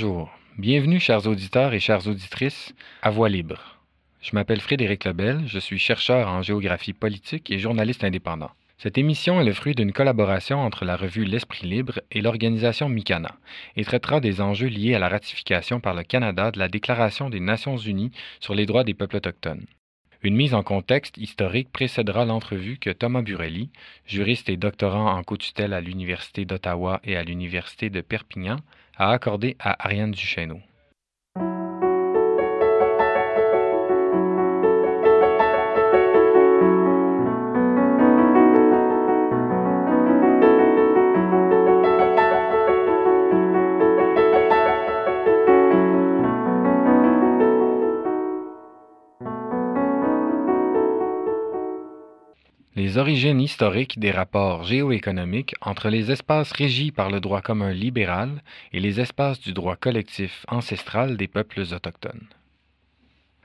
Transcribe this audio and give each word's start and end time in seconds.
Bonjour, 0.00 0.30
bienvenue 0.58 1.00
chers 1.00 1.26
auditeurs 1.26 1.74
et 1.74 1.80
chères 1.80 2.06
auditrices 2.06 2.72
à 3.02 3.10
Voix 3.10 3.28
libre. 3.28 3.80
Je 4.20 4.30
m'appelle 4.32 4.60
Frédéric 4.60 5.04
Lebel, 5.04 5.42
je 5.48 5.58
suis 5.58 5.80
chercheur 5.80 6.28
en 6.28 6.40
géographie 6.40 6.92
politique 6.92 7.50
et 7.50 7.58
journaliste 7.58 8.04
indépendant. 8.04 8.52
Cette 8.76 8.96
émission 8.96 9.40
est 9.40 9.44
le 9.44 9.52
fruit 9.52 9.74
d'une 9.74 9.92
collaboration 9.92 10.60
entre 10.60 10.84
la 10.84 10.94
revue 10.94 11.24
L'Esprit 11.24 11.66
libre 11.66 11.98
et 12.12 12.20
l'organisation 12.20 12.88
Mikana 12.88 13.34
et 13.74 13.84
traitera 13.84 14.20
des 14.20 14.40
enjeux 14.40 14.68
liés 14.68 14.94
à 14.94 15.00
la 15.00 15.08
ratification 15.08 15.80
par 15.80 15.94
le 15.94 16.04
Canada 16.04 16.52
de 16.52 16.60
la 16.60 16.68
Déclaration 16.68 17.28
des 17.28 17.40
Nations 17.40 17.76
unies 17.76 18.12
sur 18.38 18.54
les 18.54 18.66
droits 18.66 18.84
des 18.84 18.94
peuples 18.94 19.16
autochtones. 19.16 19.66
Une 20.22 20.34
mise 20.34 20.52
en 20.52 20.64
contexte 20.64 21.16
historique 21.16 21.70
précédera 21.70 22.24
l'entrevue 22.24 22.78
que 22.78 22.90
Thomas 22.90 23.22
Burelli, 23.22 23.70
juriste 24.04 24.48
et 24.48 24.56
doctorant 24.56 25.16
en 25.16 25.22
co-tutelle 25.22 25.72
à 25.72 25.80
l'Université 25.80 26.44
d'Ottawa 26.44 27.00
et 27.04 27.16
à 27.16 27.22
l'Université 27.22 27.88
de 27.88 28.00
Perpignan, 28.00 28.56
a 28.96 29.12
accordée 29.12 29.56
à 29.60 29.86
Ariane 29.86 30.10
Duchesneau. 30.10 30.60
Les 52.98 53.02
origines 53.02 53.40
historiques 53.40 54.00
des 54.00 54.10
rapports 54.10 54.64
géoéconomiques 54.64 55.54
entre 55.60 55.88
les 55.88 56.10
espaces 56.10 56.50
régis 56.50 56.90
par 56.90 57.10
le 57.10 57.20
droit 57.20 57.42
commun 57.42 57.70
libéral 57.70 58.42
et 58.72 58.80
les 58.80 58.98
espaces 58.98 59.40
du 59.40 59.52
droit 59.52 59.76
collectif 59.76 60.44
ancestral 60.48 61.16
des 61.16 61.28
peuples 61.28 61.60
autochtones. 61.60 62.26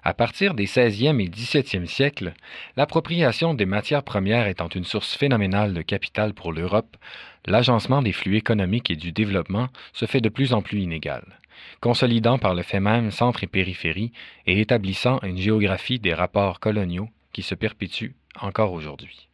À 0.02 0.16
partir 0.16 0.56
des 0.56 0.66
16e 0.66 1.22
et 1.22 1.30
17e 1.30 1.86
siècles, 1.86 2.34
l'appropriation 2.78 3.54
des 3.54 3.68
matières 3.68 4.02
premières 4.02 4.48
étant 4.48 4.70
une 4.70 4.86
source 4.86 5.16
phénoménale 5.16 5.76
de 5.76 5.84
capital 5.84 6.34
pour 6.34 6.52
l'Europe, 6.52 6.98
l'agencement 7.46 8.02
des 8.02 8.12
flux 8.12 8.38
économiques 8.38 8.90
et 8.90 8.96
du 8.96 9.12
développement 9.12 9.68
se 9.94 10.08
fait 10.08 10.22
de 10.22 10.30
plus 10.30 10.54
en 10.54 10.64
plus 10.64 10.81
inégal, 10.81 11.40
consolidant 11.80 12.40
par 12.40 12.56
le 12.56 12.64
fait 12.64 12.80
même 12.80 13.12
centre 13.12 13.44
et 13.44 13.48
périphérie 13.48 14.14
et 14.48 14.59
établissant 14.59 15.20
une 15.22 15.38
géographie 15.38 16.00
des 16.00 16.16
rapports 16.16 16.59
coloniaux 16.59 17.09
qui 17.34 17.44
se 17.44 17.54
perpétue 17.54 18.14
encore 18.42 18.74
aujourd'hui. 18.74 19.30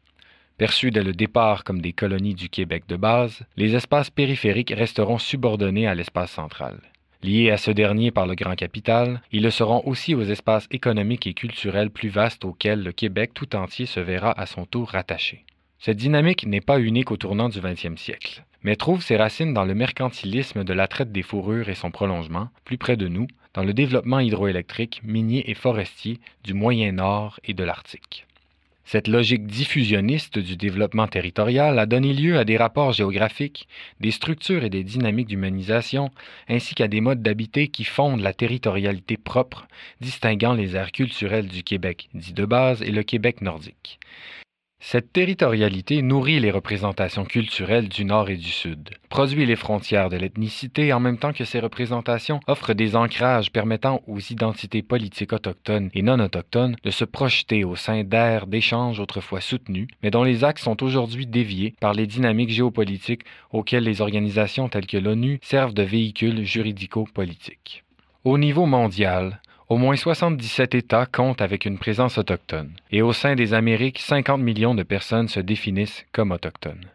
Perçus 0.60 0.92
dès 0.92 1.04
le 1.04 1.14
départ 1.14 1.64
comme 1.64 1.80
des 1.80 1.94
colonies 1.94 2.36
du 2.36 2.50
Québec 2.50 2.84
de 2.90 2.98
base, 2.98 3.44
les 3.56 3.76
espaces 3.76 4.10
périphériques 4.10 4.74
resteront 4.76 5.18
subordonnés 5.18 5.88
à 5.88 5.96
l'espace 5.96 6.32
central. 6.32 6.82
Liés 7.24 7.50
à 7.50 7.56
ce 7.56 7.72
dernier 7.72 8.12
par 8.12 8.28
le 8.28 8.36
grand 8.36 8.56
capital, 8.56 9.22
ils 9.32 9.42
le 9.42 9.52
seront 9.52 9.82
aussi 9.86 10.16
aux 10.16 10.24
espaces 10.24 10.68
économiques 10.70 11.28
et 11.28 11.34
culturels 11.34 11.90
plus 11.90 12.10
vastes 12.10 12.44
auxquels 12.44 12.84
le 12.84 12.92
Québec 12.92 13.32
tout 13.34 13.56
entier 13.56 13.86
se 13.86 14.02
verra 14.02 14.38
à 14.38 14.46
son 14.46 14.66
tour 14.66 14.90
rattaché. 14.90 15.46
Cette 15.80 15.96
dynamique 15.96 16.46
n'est 16.46 16.60
pas 16.60 16.82
unique 16.82 17.12
au 17.12 17.16
tournant 17.16 17.48
du 17.48 17.62
20e 17.62 17.96
siècle, 17.96 18.44
mais 18.62 18.76
trouve 18.76 19.02
ses 19.02 19.16
racines 19.16 19.54
dans 19.54 19.64
le 19.64 19.76
mercantilisme 19.76 20.66
de 20.66 20.74
la 20.74 20.90
traite 20.90 21.14
des 21.14 21.24
fourrures 21.24 21.70
et 21.70 21.76
son 21.76 21.90
prolongement, 21.90 22.50
plus 22.66 22.78
près 22.78 22.98
de 22.98 23.08
nous, 23.08 23.28
dans 23.54 23.64
le 23.64 23.74
développement 23.74 24.20
hydroélectrique, 24.20 25.00
minier 25.06 25.50
et 25.50 25.54
forestier 25.54 26.20
du 26.44 26.54
Moyen-Nord 26.54 27.40
et 27.46 27.54
de 27.54 27.64
l'Arctique. 27.64 28.26
Cette 28.92 29.08
logique 29.08 29.46
diffusionniste 29.46 30.40
du 30.40 30.58
développement 30.58 31.06
territorial 31.06 31.78
a 31.78 31.86
donné 31.86 32.12
lieu 32.12 32.40
à 32.40 32.44
des 32.44 32.58
rapports 32.58 32.92
géographiques, 32.92 33.68
des 34.00 34.10
structures 34.10 34.64
et 34.64 34.72
des 34.72 34.84
dynamiques 34.84 35.28
d'humanisation, 35.28 36.10
ainsi 36.48 36.74
qu'à 36.74 36.88
des 36.88 37.00
modes 37.00 37.22
d'habiter 37.22 37.68
qui 37.68 37.84
fondent 37.84 38.22
la 38.22 38.34
territorialité 38.34 39.16
propre, 39.16 39.68
distinguant 40.02 40.56
les 40.56 40.76
aires 40.76 40.92
culturelles 40.92 41.50
du 41.50 41.62
Québec 41.62 42.10
dit 42.16 42.34
de 42.34 42.46
base 42.46 42.82
et 42.82 42.90
le 42.90 43.04
Québec 43.04 43.44
nordique. 43.44 44.00
Cette 44.82 45.12
territorialité 45.12 46.02
nourrit 46.02 46.40
les 46.40 46.52
représentations 46.52 47.26
culturelles 47.26 47.90
du 47.90 48.06
Nord 48.06 48.30
et 48.30 48.38
du 48.38 48.50
Sud, 48.50 48.90
produit 49.10 49.46
les 49.46 49.58
frontières 49.58 50.10
de 50.10 50.16
l'ethnicité 50.16 50.94
en 50.94 51.02
même 51.02 51.18
temps 51.18 51.34
que 51.34 51.44
ces 51.44 51.60
représentations 51.60 52.40
offrent 52.48 52.74
des 52.74 52.96
ancrages 52.96 53.52
permettant 53.52 54.02
aux 54.08 54.20
identités 54.20 54.82
politiques 54.82 55.34
autochtones 55.34 55.90
et 55.94 56.02
non 56.02 56.20
autochtones 56.20 56.78
de 56.82 56.92
se 56.92 57.04
projeter 57.04 57.66
au 57.66 57.76
sein 57.76 58.06
d'aires 58.06 58.48
d'échanges 58.48 59.02
autrefois 59.02 59.42
soutenus, 59.42 59.90
mais 60.02 60.12
dont 60.12 60.24
les 60.24 60.46
axes 60.46 60.64
sont 60.64 60.82
aujourd'hui 60.82 61.28
déviés 61.28 61.76
par 61.82 61.94
les 61.94 62.08
dynamiques 62.08 62.50
géopolitiques 62.50 63.26
auxquelles 63.52 63.84
les 63.84 64.00
organisations 64.00 64.70
telles 64.70 64.88
que 64.88 64.98
l'ONU 64.98 65.40
servent 65.44 65.74
de 65.74 65.84
véhicules 65.84 66.46
juridico-politiques. 66.46 67.84
Au 68.24 68.38
niveau 68.38 68.66
mondial, 68.66 69.42
au 69.70 69.78
moins 69.78 69.96
77 69.96 70.74
États 70.74 71.06
comptent 71.06 71.42
avec 71.42 71.66
une 71.66 71.78
présence 71.78 72.18
autochtone, 72.18 72.72
et 72.92 73.04
au 73.04 73.14
sein 73.14 73.36
des 73.36 73.54
Amériques, 73.54 74.00
50 74.00 74.42
millions 74.42 74.76
de 74.76 74.84
personnes 74.84 75.28
se 75.28 75.40
définissent 75.40 76.06
comme 76.12 76.32
autochtones. 76.32 76.88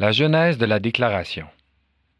La 0.00 0.12
genèse 0.12 0.56
de 0.56 0.64
la 0.64 0.78
déclaration. 0.78 1.46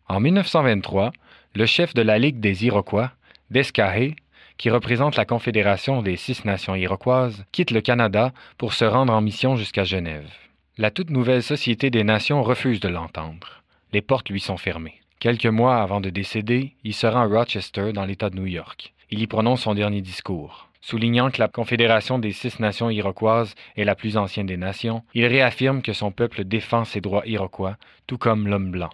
En 0.06 0.20
1923, 0.20 1.12
le 1.54 1.64
chef 1.64 1.94
de 1.94 2.02
la 2.02 2.18
Ligue 2.18 2.38
des 2.38 2.66
Iroquois, 2.66 3.10
Descahe, 3.50 4.16
qui 4.58 4.68
représente 4.68 5.16
la 5.16 5.24
Confédération 5.24 6.02
des 6.02 6.16
six 6.16 6.44
nations 6.44 6.74
iroquoises, 6.74 7.42
quitte 7.52 7.70
le 7.70 7.80
Canada 7.80 8.34
pour 8.58 8.74
se 8.74 8.84
rendre 8.84 9.14
en 9.14 9.22
mission 9.22 9.56
jusqu'à 9.56 9.84
Genève. 9.84 10.28
La 10.76 10.90
toute 10.90 11.08
nouvelle 11.08 11.42
Société 11.42 11.88
des 11.88 12.04
Nations 12.04 12.42
refuse 12.42 12.80
de 12.80 12.88
l'entendre. 12.88 13.62
Les 13.94 14.02
portes 14.02 14.28
lui 14.28 14.40
sont 14.40 14.58
fermées. 14.58 15.00
Quelques 15.18 15.46
mois 15.46 15.80
avant 15.80 16.02
de 16.02 16.10
décéder, 16.10 16.74
il 16.84 16.92
se 16.92 17.06
rend 17.06 17.22
à 17.22 17.38
Rochester, 17.38 17.94
dans 17.94 18.04
l'État 18.04 18.28
de 18.28 18.36
New 18.36 18.44
York. 18.44 18.92
Il 19.10 19.20
y 19.20 19.26
prononce 19.26 19.62
son 19.62 19.72
dernier 19.72 20.02
discours. 20.02 20.69
Soulignant 20.82 21.30
que 21.30 21.40
la 21.40 21.48
Confédération 21.48 22.18
des 22.18 22.32
six 22.32 22.58
nations 22.58 22.90
iroquoises 22.90 23.54
est 23.76 23.84
la 23.84 23.94
plus 23.94 24.16
ancienne 24.16 24.46
des 24.46 24.56
nations, 24.56 25.02
il 25.14 25.26
réaffirme 25.26 25.82
que 25.82 25.92
son 25.92 26.10
peuple 26.10 26.44
défend 26.44 26.84
ses 26.84 27.00
droits 27.00 27.26
iroquois, 27.26 27.76
tout 28.06 28.18
comme 28.18 28.48
l'homme 28.48 28.70
blanc. 28.70 28.90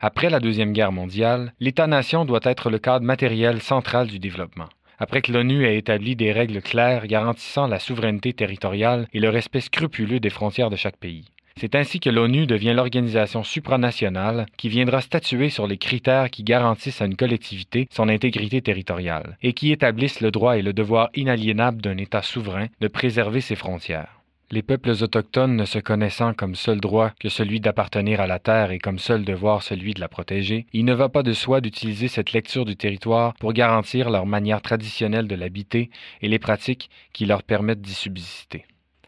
Après 0.00 0.30
la 0.30 0.38
Deuxième 0.38 0.72
Guerre 0.72 0.92
mondiale, 0.92 1.52
l'État-nation 1.60 2.24
doit 2.24 2.40
être 2.44 2.70
le 2.70 2.78
cadre 2.78 3.04
matériel 3.04 3.60
central 3.60 4.06
du 4.06 4.18
développement. 4.18 4.68
Après 4.98 5.22
que 5.22 5.32
l'ONU 5.32 5.66
ait 5.66 5.76
établi 5.76 6.14
des 6.14 6.30
règles 6.30 6.62
claires 6.62 7.06
garantissant 7.08 7.66
la 7.66 7.80
souveraineté 7.80 8.32
territoriale 8.32 9.08
et 9.12 9.18
le 9.18 9.28
respect 9.28 9.60
scrupuleux 9.60 10.20
des 10.20 10.30
frontières 10.30 10.70
de 10.70 10.76
chaque 10.76 10.98
pays. 10.98 11.24
C'est 11.56 11.76
ainsi 11.76 12.00
que 12.00 12.10
l'ONU 12.10 12.46
devient 12.46 12.72
l'organisation 12.74 13.44
supranationale 13.44 14.46
qui 14.56 14.68
viendra 14.68 15.00
statuer 15.00 15.50
sur 15.50 15.68
les 15.68 15.78
critères 15.78 16.30
qui 16.30 16.42
garantissent 16.42 17.00
à 17.00 17.06
une 17.06 17.16
collectivité 17.16 17.86
son 17.92 18.08
intégrité 18.08 18.60
territoriale 18.60 19.38
et 19.40 19.52
qui 19.52 19.70
établissent 19.70 20.20
le 20.20 20.32
droit 20.32 20.58
et 20.58 20.62
le 20.62 20.72
devoir 20.72 21.10
inaliénable 21.14 21.80
d'un 21.80 21.96
État 21.96 22.22
souverain 22.22 22.66
de 22.80 22.88
préserver 22.88 23.40
ses 23.40 23.54
frontières. 23.54 24.20
Les 24.50 24.62
peuples 24.62 24.90
autochtones 24.90 25.56
ne 25.56 25.64
se 25.64 25.78
connaissant 25.78 26.34
comme 26.34 26.54
seul 26.54 26.80
droit 26.80 27.10
que 27.18 27.28
celui 27.28 27.60
d'appartenir 27.60 28.20
à 28.20 28.26
la 28.26 28.38
terre 28.38 28.72
et 28.72 28.78
comme 28.78 28.98
seul 28.98 29.24
devoir 29.24 29.62
celui 29.62 29.94
de 29.94 30.00
la 30.00 30.08
protéger, 30.08 30.66
il 30.72 30.84
ne 30.84 30.92
va 30.92 31.08
pas 31.08 31.22
de 31.22 31.32
soi 31.32 31.60
d'utiliser 31.60 32.08
cette 32.08 32.32
lecture 32.32 32.64
du 32.64 32.76
territoire 32.76 33.34
pour 33.34 33.52
garantir 33.52 34.10
leur 34.10 34.26
manière 34.26 34.60
traditionnelle 34.60 35.28
de 35.28 35.34
l'habiter 35.34 35.90
et 36.20 36.28
les 36.28 36.38
pratiques 36.38 36.90
qui 37.12 37.26
leur 37.26 37.42
permettent 37.42 37.80
d'y 37.80 37.94
subsister. 37.94 38.66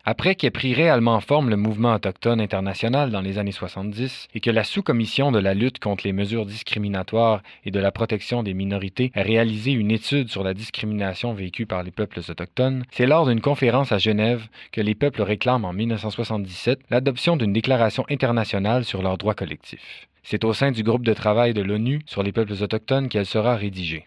Après 0.09 0.37
qu'ait 0.37 0.53
pris 0.53 0.73
réellement 0.73 1.19
forme 1.19 1.51
le 1.51 1.57
mouvement 1.57 1.93
autochtone 1.93 2.41
international 2.41 3.11
dans 3.11 3.21
les 3.21 3.39
années 3.39 3.51
70 3.51 4.29
et 4.37 4.39
que 4.39 4.53
la 4.53 4.63
sous-commission 4.63 5.33
de 5.33 5.41
la 5.41 5.53
lutte 5.53 5.81
contre 5.81 6.07
les 6.07 6.13
mesures 6.13 6.47
discriminatoires 6.47 7.43
et 7.65 7.73
de 7.73 7.81
la 7.81 7.91
protection 7.91 8.45
des 8.45 8.55
minorités 8.55 9.11
a 9.17 9.23
réalisé 9.23 9.73
une 9.73 9.91
étude 9.91 10.29
sur 10.29 10.45
la 10.45 10.55
discrimination 10.55 11.35
vécue 11.35 11.67
par 11.67 11.83
les 11.83 11.91
peuples 11.91 12.21
autochtones, 12.21 12.85
c'est 12.93 13.07
lors 13.07 13.27
d'une 13.27 13.41
conférence 13.41 13.91
à 13.91 13.99
Genève 13.99 14.47
que 14.71 14.81
les 14.81 14.95
peuples 14.95 15.23
réclament 15.23 15.65
en 15.65 15.73
1977 15.73 16.79
l'adoption 16.89 17.37
d'une 17.37 17.53
déclaration 17.53 18.05
internationale 18.09 18.85
sur 18.85 19.03
leurs 19.03 19.19
droits 19.19 19.35
collectifs. 19.35 20.07
C'est 20.23 20.45
au 20.45 20.53
sein 20.53 20.71
du 20.71 20.85
groupe 20.85 21.05
de 21.05 21.15
travail 21.15 21.53
de 21.53 21.63
l'ONU 21.63 22.03
sur 22.07 22.23
les 22.23 22.31
peuples 22.31 22.63
autochtones 22.63 23.09
qu'elle 23.09 23.27
sera 23.27 23.57
rédigée. 23.57 24.05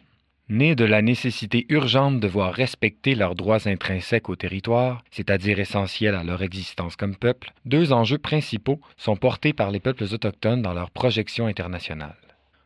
Née 0.51 0.73
de 0.73 0.83
la 0.83 1.03
nécessité 1.03 1.67
urgente 1.69 2.19
de 2.19 2.27
voir 2.27 2.51
respecter 2.51 3.13
leurs 3.13 3.35
droits 3.35 3.67
intrinsèques 3.67 4.29
au 4.29 4.35
territoire, 4.35 5.03
c'est-à-dire 5.11 5.59
essentiels 5.59 6.15
à 6.15 6.23
leur 6.23 6.41
existence 6.41 6.95
comme 6.95 7.15
peuple, 7.15 7.53
deux 7.65 7.93
enjeux 7.93 8.17
principaux 8.17 8.81
sont 8.97 9.15
portés 9.15 9.53
par 9.53 9.69
les 9.69 9.79
peuples 9.79 10.05
autochtones 10.11 10.63
dans 10.63 10.73
leur 10.73 10.89
projection 10.89 11.45
internationale. 11.45 12.17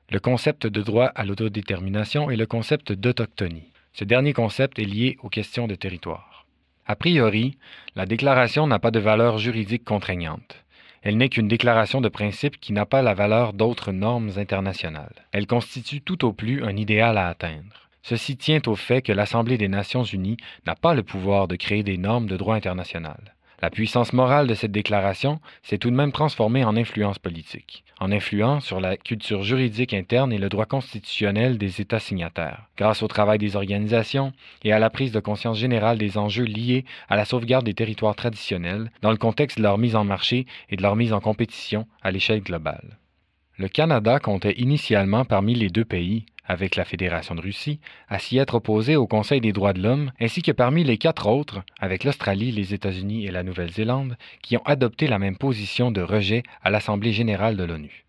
Le 0.09 0.21
concept 0.21 0.65
de 0.65 0.81
droit 0.81 1.07
à 1.07 1.25
l'autodétermination 1.25 2.29
et 2.29 2.37
le 2.37 2.45
concept 2.45 2.93
d'autochtonie. 2.93 3.73
Ce 3.91 4.05
dernier 4.05 4.31
concept 4.31 4.79
est 4.79 4.85
lié 4.85 5.17
aux 5.21 5.29
questions 5.29 5.67
de 5.67 5.75
territoire. 5.75 6.45
A 6.85 6.95
priori, 6.95 7.57
la 7.97 8.05
déclaration 8.05 8.65
n'a 8.65 8.79
pas 8.79 8.91
de 8.91 8.99
valeur 8.99 9.39
juridique 9.39 9.83
contraignante. 9.83 10.62
Elle 11.03 11.17
n'est 11.17 11.27
qu'une 11.27 11.49
déclaration 11.49 11.99
de 11.99 12.07
principe 12.07 12.59
qui 12.61 12.71
n'a 12.71 12.85
pas 12.85 13.01
la 13.01 13.13
valeur 13.13 13.51
d'autres 13.51 13.91
normes 13.91 14.31
internationales. 14.37 15.13
Elle 15.33 15.47
constitue 15.47 15.99
tout 15.99 16.23
au 16.23 16.31
plus 16.31 16.63
un 16.63 16.77
idéal 16.77 17.17
à 17.17 17.27
atteindre. 17.27 17.89
Ceci 18.03 18.37
tient 18.37 18.61
au 18.67 18.75
fait 18.75 19.01
que 19.01 19.11
l'Assemblée 19.11 19.57
des 19.57 19.67
Nations 19.67 20.03
unies 20.03 20.37
n'a 20.65 20.75
pas 20.75 20.93
le 20.93 21.03
pouvoir 21.03 21.49
de 21.49 21.57
créer 21.57 21.83
des 21.83 21.97
normes 21.97 22.27
de 22.27 22.37
droit 22.37 22.55
international. 22.55 23.35
La 23.63 23.69
puissance 23.69 24.11
morale 24.11 24.47
de 24.47 24.55
cette 24.55 24.73
déclaration 24.73 25.39
s'est 25.61 25.77
tout 25.77 25.89
de 25.89 25.95
même 25.95 26.11
transformée 26.11 26.65
en 26.65 26.75
influence 26.75 27.17
politique, 27.17 27.85
en 28.01 28.11
influence 28.11 28.65
sur 28.65 28.81
la 28.81 28.97
culture 28.97 29.43
juridique 29.43 29.93
interne 29.93 30.33
et 30.33 30.37
le 30.37 30.49
droit 30.49 30.65
constitutionnel 30.65 31.57
des 31.57 31.79
États 31.79 32.01
signataires, 32.01 32.67
grâce 32.75 33.01
au 33.03 33.07
travail 33.07 33.37
des 33.37 33.55
organisations 33.55 34.33
et 34.65 34.73
à 34.73 34.79
la 34.79 34.89
prise 34.89 35.13
de 35.13 35.21
conscience 35.21 35.57
générale 35.57 35.97
des 35.97 36.17
enjeux 36.17 36.43
liés 36.43 36.83
à 37.07 37.15
la 37.15 37.23
sauvegarde 37.23 37.63
des 37.63 37.73
territoires 37.73 38.17
traditionnels 38.17 38.91
dans 39.01 39.11
le 39.11 39.17
contexte 39.17 39.59
de 39.59 39.63
leur 39.63 39.77
mise 39.77 39.95
en 39.95 40.03
marché 40.03 40.45
et 40.69 40.75
de 40.75 40.81
leur 40.81 40.97
mise 40.97 41.13
en 41.13 41.21
compétition 41.21 41.87
à 42.01 42.11
l'échelle 42.11 42.43
globale. 42.43 42.97
Le 43.55 43.69
Canada 43.69 44.19
comptait 44.19 44.55
initialement 44.57 45.23
parmi 45.23 45.55
les 45.55 45.69
deux 45.69 45.85
pays 45.85 46.25
avec 46.45 46.75
la 46.75 46.85
Fédération 46.85 47.35
de 47.35 47.41
Russie, 47.41 47.79
à 48.09 48.19
s'y 48.19 48.37
être 48.37 48.55
opposé 48.55 48.95
au 48.95 49.07
Conseil 49.07 49.41
des 49.41 49.53
droits 49.53 49.73
de 49.73 49.81
l'homme, 49.81 50.11
ainsi 50.19 50.41
que 50.41 50.51
parmi 50.51 50.83
les 50.83 50.97
quatre 50.97 51.27
autres, 51.27 51.63
avec 51.79 52.03
l'Australie, 52.03 52.51
les 52.51 52.73
États-Unis 52.73 53.25
et 53.25 53.31
la 53.31 53.43
Nouvelle-Zélande, 53.43 54.17
qui 54.41 54.57
ont 54.57 54.65
adopté 54.65 55.07
la 55.07 55.19
même 55.19 55.37
position 55.37 55.91
de 55.91 56.01
rejet 56.01 56.43
à 56.63 56.69
l'Assemblée 56.69 57.13
générale 57.13 57.57
de 57.57 57.63
l'ONU. 57.63 58.03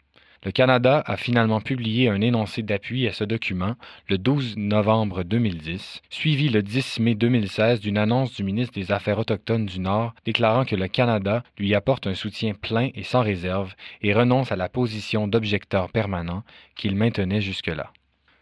Le 0.45 0.53
Canada 0.53 1.03
a 1.07 1.17
finalement 1.17 1.63
publié 1.63 2.11
un 2.11 2.21
énoncé 2.21 2.63
d'appui 2.63 3.09
à 3.09 3.15
ce 3.15 3.25
document 3.25 3.77
le 4.11 4.19
12 4.19 4.59
novembre 4.59 5.23
2010, 5.23 6.03
suivi 6.11 6.51
le 6.51 6.63
10 6.63 7.01
mai 7.01 7.15
2016 7.15 7.81
d'une 7.81 7.97
annonce 7.97 8.35
du 8.35 8.45
ministre 8.45 8.75
des 8.75 8.93
Affaires 8.93 9.19
autochtones 9.19 9.65
du 9.65 9.81
Nord 9.81 10.15
déclarant 10.27 10.67
que 10.67 10.77
le 10.77 10.87
Canada 10.87 11.43
lui 11.57 11.75
apporte 11.75 12.07
un 12.07 12.15
soutien 12.15 12.53
plein 12.53 12.91
et 12.95 13.05
sans 13.05 13.23
réserve 13.23 13.75
et 14.03 14.13
renonce 14.13 14.53
à 14.53 14.57
la 14.57 14.69
position 14.69 15.27
d'objecteur 15.29 15.89
permanent 15.89 16.43
qu'il 16.77 16.95
maintenait 16.95 17.41
jusque-là. 17.41 17.91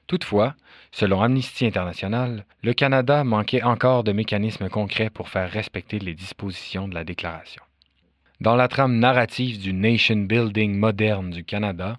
Toutefois, 0.07 0.55
selon 0.91 1.23
Amnesty 1.23 1.67
International, 1.67 2.45
le 2.63 2.75
Canada 2.75 3.25
manquait 3.25 3.63
encore 3.63 4.05
de 4.05 4.13
mécanismes 4.13 4.69
concrets 4.69 5.11
pour 5.11 5.29
faire 5.29 5.51
respecter 5.51 5.99
les 5.99 6.15
dispositions 6.15 6.89
de 6.89 6.95
la 6.95 7.05
déclaration. 7.05 7.63
Dans 8.41 8.57
la 8.57 8.69
trame 8.69 8.99
narrative 8.99 9.61
du 9.61 9.73
nation 9.73 10.17
building 10.17 10.77
moderne 10.77 11.31
du 11.31 11.45
Canada, 11.45 11.99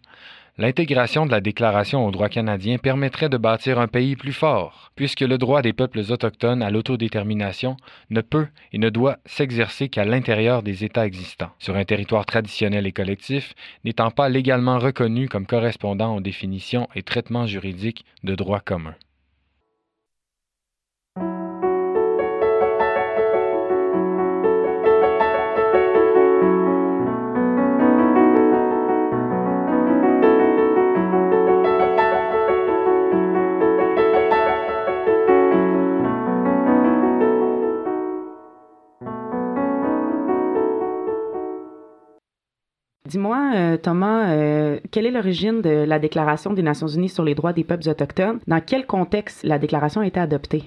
L'intégration 0.59 1.25
de 1.25 1.31
la 1.31 1.41
Déclaration 1.41 2.05
au 2.05 2.11
droit 2.11 2.29
canadien 2.29 2.77
permettrait 2.77 3.27
de 3.27 3.37
bâtir 3.37 3.79
un 3.79 3.87
pays 3.87 4.15
plus 4.15 4.33
fort, 4.33 4.91
puisque 4.95 5.21
le 5.21 5.39
droit 5.39 5.63
des 5.63 5.73
peuples 5.73 6.03
autochtones 6.11 6.61
à 6.61 6.69
l'autodétermination 6.69 7.75
ne 8.11 8.21
peut 8.21 8.45
et 8.71 8.77
ne 8.77 8.89
doit 8.91 9.17
s'exercer 9.25 9.89
qu'à 9.89 10.05
l'intérieur 10.05 10.61
des 10.61 10.83
États 10.83 11.07
existants, 11.07 11.49
sur 11.57 11.75
un 11.75 11.85
territoire 11.85 12.27
traditionnel 12.27 12.85
et 12.85 12.91
collectif, 12.91 13.55
n'étant 13.83 14.11
pas 14.11 14.29
légalement 14.29 14.77
reconnu 14.77 15.27
comme 15.27 15.47
correspondant 15.47 16.15
aux 16.15 16.21
définitions 16.21 16.87
et 16.93 17.01
traitements 17.01 17.47
juridiques 17.47 18.05
de 18.23 18.35
droit 18.35 18.59
commun. 18.59 18.93
Dis-moi, 43.13 43.51
euh, 43.53 43.77
Thomas, 43.77 44.31
euh, 44.31 44.79
quelle 44.89 45.05
est 45.05 45.11
l'origine 45.11 45.61
de 45.61 45.69
la 45.69 45.99
Déclaration 45.99 46.51
des 46.51 46.63
Nations 46.63 46.87
Unies 46.87 47.09
sur 47.09 47.23
les 47.23 47.35
droits 47.35 47.53
des 47.53 47.63
peuples 47.63 47.87
autochtones? 47.87 48.39
Dans 48.47 48.59
quel 48.59 48.87
contexte 48.87 49.43
la 49.43 49.59
déclaration 49.59 50.01
a 50.01 50.07
été 50.07 50.19
adoptée? 50.19 50.63